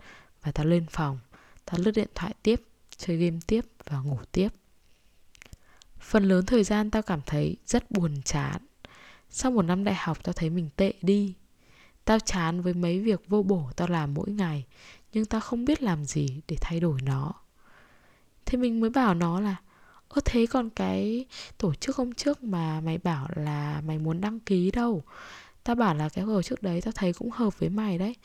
và 0.42 0.52
tao 0.52 0.66
lên 0.66 0.86
phòng. 0.90 1.18
Tao 1.64 1.80
lướt 1.80 1.90
điện 1.90 2.08
thoại 2.14 2.34
tiếp, 2.42 2.62
chơi 2.96 3.16
game 3.16 3.38
tiếp 3.46 3.64
và 3.84 3.98
ngủ 3.98 4.18
tiếp. 4.32 4.48
Phần 6.00 6.24
lớn 6.24 6.46
thời 6.46 6.64
gian 6.64 6.90
tao 6.90 7.02
cảm 7.02 7.20
thấy 7.26 7.56
rất 7.66 7.90
buồn 7.90 8.22
chán. 8.24 8.66
Sau 9.30 9.52
một 9.52 9.62
năm 9.62 9.84
đại 9.84 9.94
học 9.94 10.18
tao 10.22 10.32
thấy 10.32 10.50
mình 10.50 10.68
tệ 10.76 10.92
đi. 11.02 11.34
Tao 12.04 12.18
chán 12.18 12.60
với 12.60 12.74
mấy 12.74 13.00
việc 13.00 13.28
vô 13.28 13.42
bổ 13.42 13.70
tao 13.76 13.88
làm 13.88 14.14
mỗi 14.14 14.30
ngày, 14.30 14.64
nhưng 15.12 15.24
tao 15.24 15.40
không 15.40 15.64
biết 15.64 15.82
làm 15.82 16.04
gì 16.04 16.40
để 16.48 16.56
thay 16.60 16.80
đổi 16.80 17.00
nó. 17.02 17.32
Thế 18.46 18.58
mình 18.58 18.80
mới 18.80 18.90
bảo 18.90 19.14
nó 19.14 19.40
là, 19.40 19.56
ơ, 20.08 20.20
thế 20.24 20.46
còn 20.46 20.70
cái 20.70 21.26
tổ 21.58 21.74
chức 21.74 21.96
hôm 21.96 22.14
trước 22.14 22.42
mà 22.42 22.80
mày 22.80 22.98
bảo 22.98 23.28
là 23.36 23.82
mày 23.86 23.98
muốn 23.98 24.20
đăng 24.20 24.40
ký 24.40 24.70
đâu? 24.70 25.02
Tao 25.68 25.74
bảo 25.74 25.94
là 25.94 26.08
cái 26.08 26.24
tổ 26.24 26.42
chức 26.42 26.62
đấy 26.62 26.80
tao 26.80 26.92
thấy 26.92 27.12
cũng 27.12 27.30
hợp 27.30 27.58
với 27.58 27.68
mày 27.68 27.98
đấy. 27.98 28.16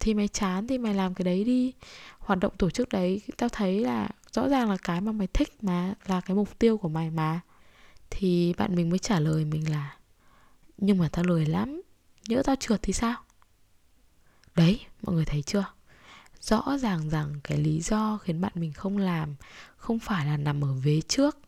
Thì 0.00 0.14
mày 0.14 0.28
chán 0.28 0.66
thì 0.66 0.78
mày 0.78 0.94
làm 0.94 1.14
cái 1.14 1.24
đấy 1.24 1.44
đi. 1.44 1.72
Hoạt 2.18 2.38
động 2.38 2.52
tổ 2.58 2.70
chức 2.70 2.88
đấy, 2.88 3.22
tao 3.36 3.48
thấy 3.48 3.80
là 3.80 4.08
rõ 4.32 4.48
ràng 4.48 4.70
là 4.70 4.76
cái 4.76 5.00
mà 5.00 5.12
mày 5.12 5.26
thích 5.26 5.64
mà, 5.64 5.94
là 6.06 6.20
cái 6.20 6.34
mục 6.36 6.58
tiêu 6.58 6.78
của 6.78 6.88
mày 6.88 7.10
mà. 7.10 7.40
Thì 8.10 8.54
bạn 8.58 8.74
mình 8.74 8.90
mới 8.90 8.98
trả 8.98 9.20
lời 9.20 9.44
mình 9.44 9.70
là, 9.70 9.96
nhưng 10.78 10.98
mà 10.98 11.08
tao 11.12 11.24
lười 11.24 11.46
lắm, 11.46 11.82
nhỡ 12.28 12.42
tao 12.44 12.56
trượt 12.56 12.80
thì 12.82 12.92
sao? 12.92 13.14
Đấy, 14.54 14.80
mọi 15.02 15.14
người 15.14 15.24
thấy 15.24 15.42
chưa? 15.42 15.64
Rõ 16.40 16.78
ràng 16.78 17.10
rằng 17.10 17.40
cái 17.44 17.58
lý 17.58 17.80
do 17.80 18.18
khiến 18.22 18.40
bạn 18.40 18.52
mình 18.54 18.72
không 18.72 18.98
làm 18.98 19.34
không 19.76 19.98
phải 19.98 20.26
là 20.26 20.36
nằm 20.36 20.64
ở 20.64 20.72
vế 20.72 21.00
trước, 21.08 21.38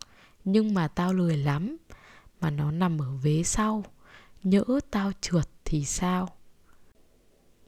nhưng 0.45 0.75
mà 0.75 0.89
tao 0.89 1.13
lười 1.13 1.37
lắm, 1.37 1.77
mà 2.41 2.51
nó 2.51 2.71
nằm 2.71 3.03
ở 3.03 3.11
vế 3.23 3.43
sau 3.43 3.85
nhỡ 4.43 4.65
tao 4.91 5.13
trượt 5.21 5.49
thì 5.65 5.85
sao? 5.85 6.29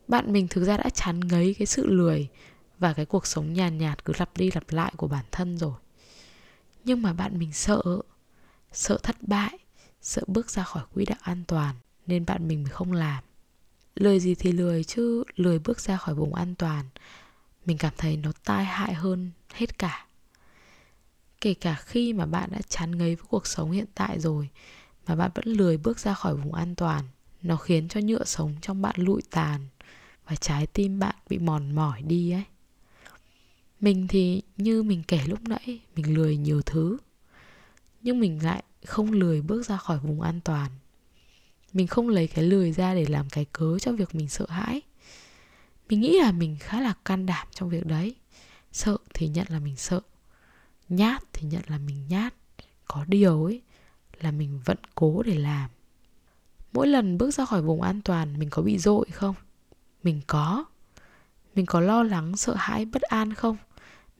Bạn 0.09 0.33
mình 0.33 0.49
thực 0.49 0.65
ra 0.65 0.77
đã 0.77 0.91
chán 0.91 1.21
ngấy 1.21 1.55
cái 1.59 1.67
sự 1.67 1.87
lười 1.87 2.29
và 2.79 2.93
cái 2.93 3.07
cuộc 3.07 3.27
sống 3.27 3.53
nhàn 3.53 3.79
nhạt, 3.79 3.81
nhạt 3.81 4.05
cứ 4.05 4.13
lặp 4.19 4.37
đi 4.37 4.51
lặp 4.55 4.73
lại 4.73 4.93
của 4.97 5.09
bản 5.09 5.25
thân 5.33 5.59
rồi. 5.59 5.75
Nhưng 6.85 7.03
mà 7.03 7.13
bạn 7.13 7.39
mình 7.39 7.53
sợ 7.53 7.83
sợ 8.73 8.99
thất 9.03 9.17
bại 9.23 9.59
sợ 10.03 10.23
bước 10.27 10.51
ra 10.51 10.63
khỏi 10.63 10.83
quỹ 10.95 11.05
đạo 11.05 11.19
an 11.23 11.45
toàn 11.49 11.75
nên 12.07 12.27
bạn 12.27 12.49
mình 12.49 12.67
không 12.71 12.93
làm. 12.93 13.25
Lười 13.95 14.21
gì 14.21 14.35
thì 14.35 14.53
lười 14.53 14.85
chứ 14.85 15.25
lười 15.37 15.59
bước 15.59 15.81
ra 15.81 15.97
khỏi 15.97 16.15
vùng 16.15 16.35
an 16.35 16.55
toàn 16.55 16.85
mình 17.67 17.79
cảm 17.79 17.93
thấy 17.97 18.17
nó 18.17 18.33
tai 18.45 18.65
hại 18.65 18.95
hơn 18.95 19.31
hết 19.53 19.79
cả. 19.79 20.07
Kể 21.41 21.55
cả 21.55 21.75
khi 21.75 22.13
mà 22.13 22.27
bạn 22.27 22.51
đã 22.53 22.59
chán 22.69 22.99
ngấy 22.99 23.17
với 23.17 23.27
cuộc 23.29 23.47
sống 23.47 23.71
hiện 23.71 23.87
tại 23.95 24.21
rồi 24.21 24.49
mà 25.07 25.17
bạn 25.17 25.31
vẫn 25.35 25.45
lười 25.47 25.77
bước 25.77 25.99
ra 25.99 26.15
khỏi 26.15 26.37
vùng 26.37 26.55
an 26.55 26.75
toàn. 26.75 27.05
Nó 27.43 27.57
khiến 27.57 27.89
cho 27.89 28.01
nhựa 28.01 28.25
sống 28.25 28.55
trong 28.63 28.83
bạn 28.83 28.95
lụi 28.99 29.23
tàn 29.31 29.67
và 30.29 30.37
trái 30.37 30.67
tim 30.67 30.99
bạn 30.99 31.15
bị 31.29 31.39
mòn 31.39 31.75
mỏi 31.75 32.03
đi 32.03 32.31
ấy. 32.31 32.45
Mình 33.81 34.09
thì 34.09 34.43
như 34.57 34.83
mình 34.83 35.03
kể 35.09 35.21
lúc 35.27 35.39
nãy, 35.49 35.81
mình 35.97 36.17
lười 36.17 36.37
nhiều 36.37 36.63
thứ, 36.63 36.99
nhưng 38.01 38.21
mình 38.21 38.45
lại 38.45 38.63
không 38.87 39.13
lười 39.13 39.43
bước 39.43 39.67
ra 39.67 39.77
khỏi 39.77 39.99
vùng 39.99 40.21
an 40.21 40.41
toàn. 40.41 40.71
Mình 41.73 41.87
không 41.87 42.09
lấy 42.09 42.27
cái 42.27 42.45
lười 42.45 42.73
ra 42.73 42.95
để 42.95 43.07
làm 43.07 43.31
cái 43.31 43.45
cớ 43.45 43.79
cho 43.79 43.93
việc 43.93 44.15
mình 44.15 44.29
sợ 44.29 44.47
hãi. 44.49 44.83
Mình 45.89 46.01
nghĩ 46.01 46.19
là 46.21 46.33
mình 46.33 46.57
khá 46.61 46.81
là 46.81 46.95
can 47.05 47.27
đảm 47.27 47.47
trong 47.51 47.69
việc 47.69 47.87
đấy. 47.87 48.15
Sợ 48.73 48.97
thì 49.15 49.29
nhận 49.29 49.47
là 49.51 49.59
mình 49.59 49.77
sợ, 49.77 50.01
nhát 50.89 51.23
thì 51.33 51.49
nhận 51.49 51.63
là 51.67 51.79
mình 51.79 52.09
nhát. 52.09 52.35
Có 52.85 53.05
điều 53.09 53.45
ấy 53.45 53.63
là 54.25 54.31
mình 54.31 54.61
vẫn 54.65 54.77
cố 54.95 55.23
để 55.23 55.35
làm. 55.35 55.71
Mỗi 56.73 56.87
lần 56.87 57.19
bước 57.19 57.31
ra 57.31 57.45
khỏi 57.45 57.63
vùng 57.63 57.83
an 57.83 58.01
toàn, 58.05 58.39
mình 58.39 58.51
có 58.51 58.63
bị 58.63 58.79
dội 58.79 59.07
không? 59.13 59.35
Mình 60.03 60.21
có. 60.27 60.65
Mình 61.55 61.67
có 61.67 61.81
lo 61.81 62.03
lắng, 62.03 62.37
sợ 62.37 62.55
hãi, 62.55 62.85
bất 62.85 63.03
an 63.03 63.35
không? 63.35 63.57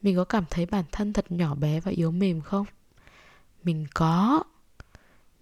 Mình 0.01 0.15
có 0.15 0.23
cảm 0.23 0.45
thấy 0.49 0.65
bản 0.65 0.85
thân 0.91 1.13
thật 1.13 1.31
nhỏ 1.31 1.55
bé 1.55 1.79
và 1.79 1.91
yếu 1.91 2.11
mềm 2.11 2.41
không? 2.41 2.65
Mình 3.63 3.87
có. 3.93 4.43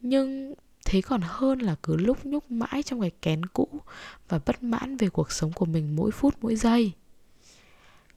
Nhưng 0.01 0.53
thế 0.85 1.01
còn 1.01 1.21
hơn 1.23 1.59
là 1.59 1.75
cứ 1.83 1.95
lúc 1.95 2.25
nhúc 2.25 2.51
mãi 2.51 2.83
trong 2.83 3.01
cái 3.01 3.11
kén 3.21 3.45
cũ 3.45 3.67
và 4.29 4.39
bất 4.45 4.63
mãn 4.63 4.97
về 4.97 5.09
cuộc 5.09 5.31
sống 5.31 5.51
của 5.53 5.65
mình 5.65 5.95
mỗi 5.95 6.11
phút, 6.11 6.35
mỗi 6.41 6.55
giây. 6.55 6.91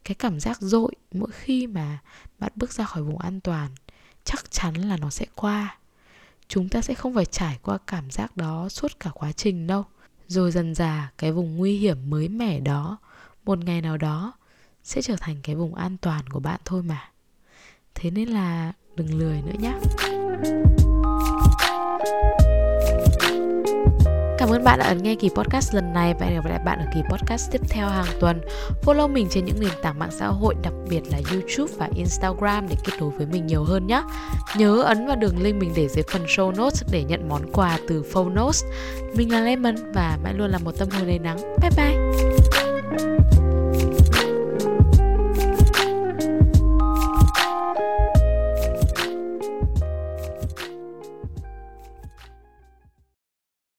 Cái 0.04 0.14
cảm 0.14 0.40
giác 0.40 0.61
dội 0.61 0.92
mỗi 1.12 1.30
khi 1.30 1.66
mà 1.66 1.98
bạn 2.38 2.52
bước 2.56 2.72
ra 2.72 2.85
khỏi 2.85 3.02
vùng 3.02 3.18
an 3.18 3.40
toàn, 3.40 3.70
chắc 4.24 4.50
chắn 4.50 4.74
là 4.74 4.96
nó 4.96 5.11
sẽ 5.11 5.26
qua 5.35 5.78
chúng 6.48 6.68
ta 6.68 6.82
sẽ 6.82 6.94
không 6.94 7.14
phải 7.14 7.24
trải 7.24 7.59
qua 7.62 7.78
cảm 7.87 8.11
giác 8.11 8.37
đó 8.37 8.68
suốt 8.68 9.00
cả 9.00 9.11
quá 9.14 9.32
trình 9.32 9.66
đâu. 9.66 9.85
Rồi 10.28 10.50
dần 10.50 10.74
dà, 10.74 11.11
cái 11.18 11.32
vùng 11.32 11.56
nguy 11.56 11.76
hiểm 11.78 12.11
mới 12.11 12.28
mẻ 12.28 12.61
đó, 12.61 12.98
một 13.44 13.59
ngày 13.59 13.80
nào 13.80 13.96
đó, 13.96 14.32
sẽ 14.82 15.02
trở 15.02 15.16
thành 15.20 15.37
cái 15.42 15.54
vùng 15.56 15.74
an 15.74 15.96
toàn 15.96 16.26
của 16.28 16.40
bạn 16.40 16.61
thôi 16.64 16.82
mà. 16.82 17.11
Thế 17.94 18.11
nên 18.11 18.28
là 18.28 18.72
đừng 18.96 19.18
lười 19.18 19.42
nữa 19.42 19.54
nhé 19.61 19.74
Cảm 24.46 24.54
ơn 24.54 24.64
bạn 24.64 24.78
đã 24.78 24.87
ấn 24.87 25.02
nghe 25.02 25.14
kỳ 25.14 25.28
podcast 25.28 25.74
lần 25.74 25.92
này 25.92 26.14
và 26.20 26.26
hẹn 26.26 26.35
gặp 26.35 26.48
lại 26.48 26.59
bạn 26.64 26.78
ở 26.78 26.85
kỳ 26.94 27.00
podcast 27.11 27.52
tiếp 27.52 27.61
theo 27.68 27.88
hàng 27.88 28.06
tuần. 28.20 28.40
Follow 28.82 29.09
mình 29.09 29.26
trên 29.30 29.44
những 29.44 29.61
nền 29.61 29.70
tảng 29.82 29.98
mạng 29.98 30.11
xã 30.12 30.26
hội, 30.26 30.54
đặc 30.62 30.72
biệt 30.90 31.00
là 31.11 31.18
YouTube 31.32 31.72
và 31.76 31.88
Instagram 31.94 32.68
để 32.68 32.76
kết 32.85 32.92
nối 33.00 33.11
với 33.11 33.26
mình 33.26 33.46
nhiều 33.46 33.64
hơn 33.64 33.87
nhé. 33.87 34.02
Nhớ 34.56 34.82
ấn 34.82 35.06
vào 35.06 35.16
đường 35.16 35.42
link 35.42 35.61
mình 35.61 35.72
để 35.76 35.88
dưới 35.88 36.04
phần 36.12 36.24
show 36.24 36.56
notes 36.56 36.82
để 36.90 37.04
nhận 37.04 37.28
món 37.28 37.52
quà 37.52 37.78
từ 37.88 38.02
Phonos. 38.12 38.64
Mình 39.14 39.32
là 39.32 39.40
Lemon 39.40 39.74
và 39.94 40.18
mãi 40.22 40.35
luôn 40.35 40.50
là 40.50 40.59
một 40.59 40.72
tâm 40.78 40.88
hồn 40.90 41.06
đầy 41.06 41.18
nắng. 41.18 41.38
Bye 41.61 41.70
bye! 41.76 42.45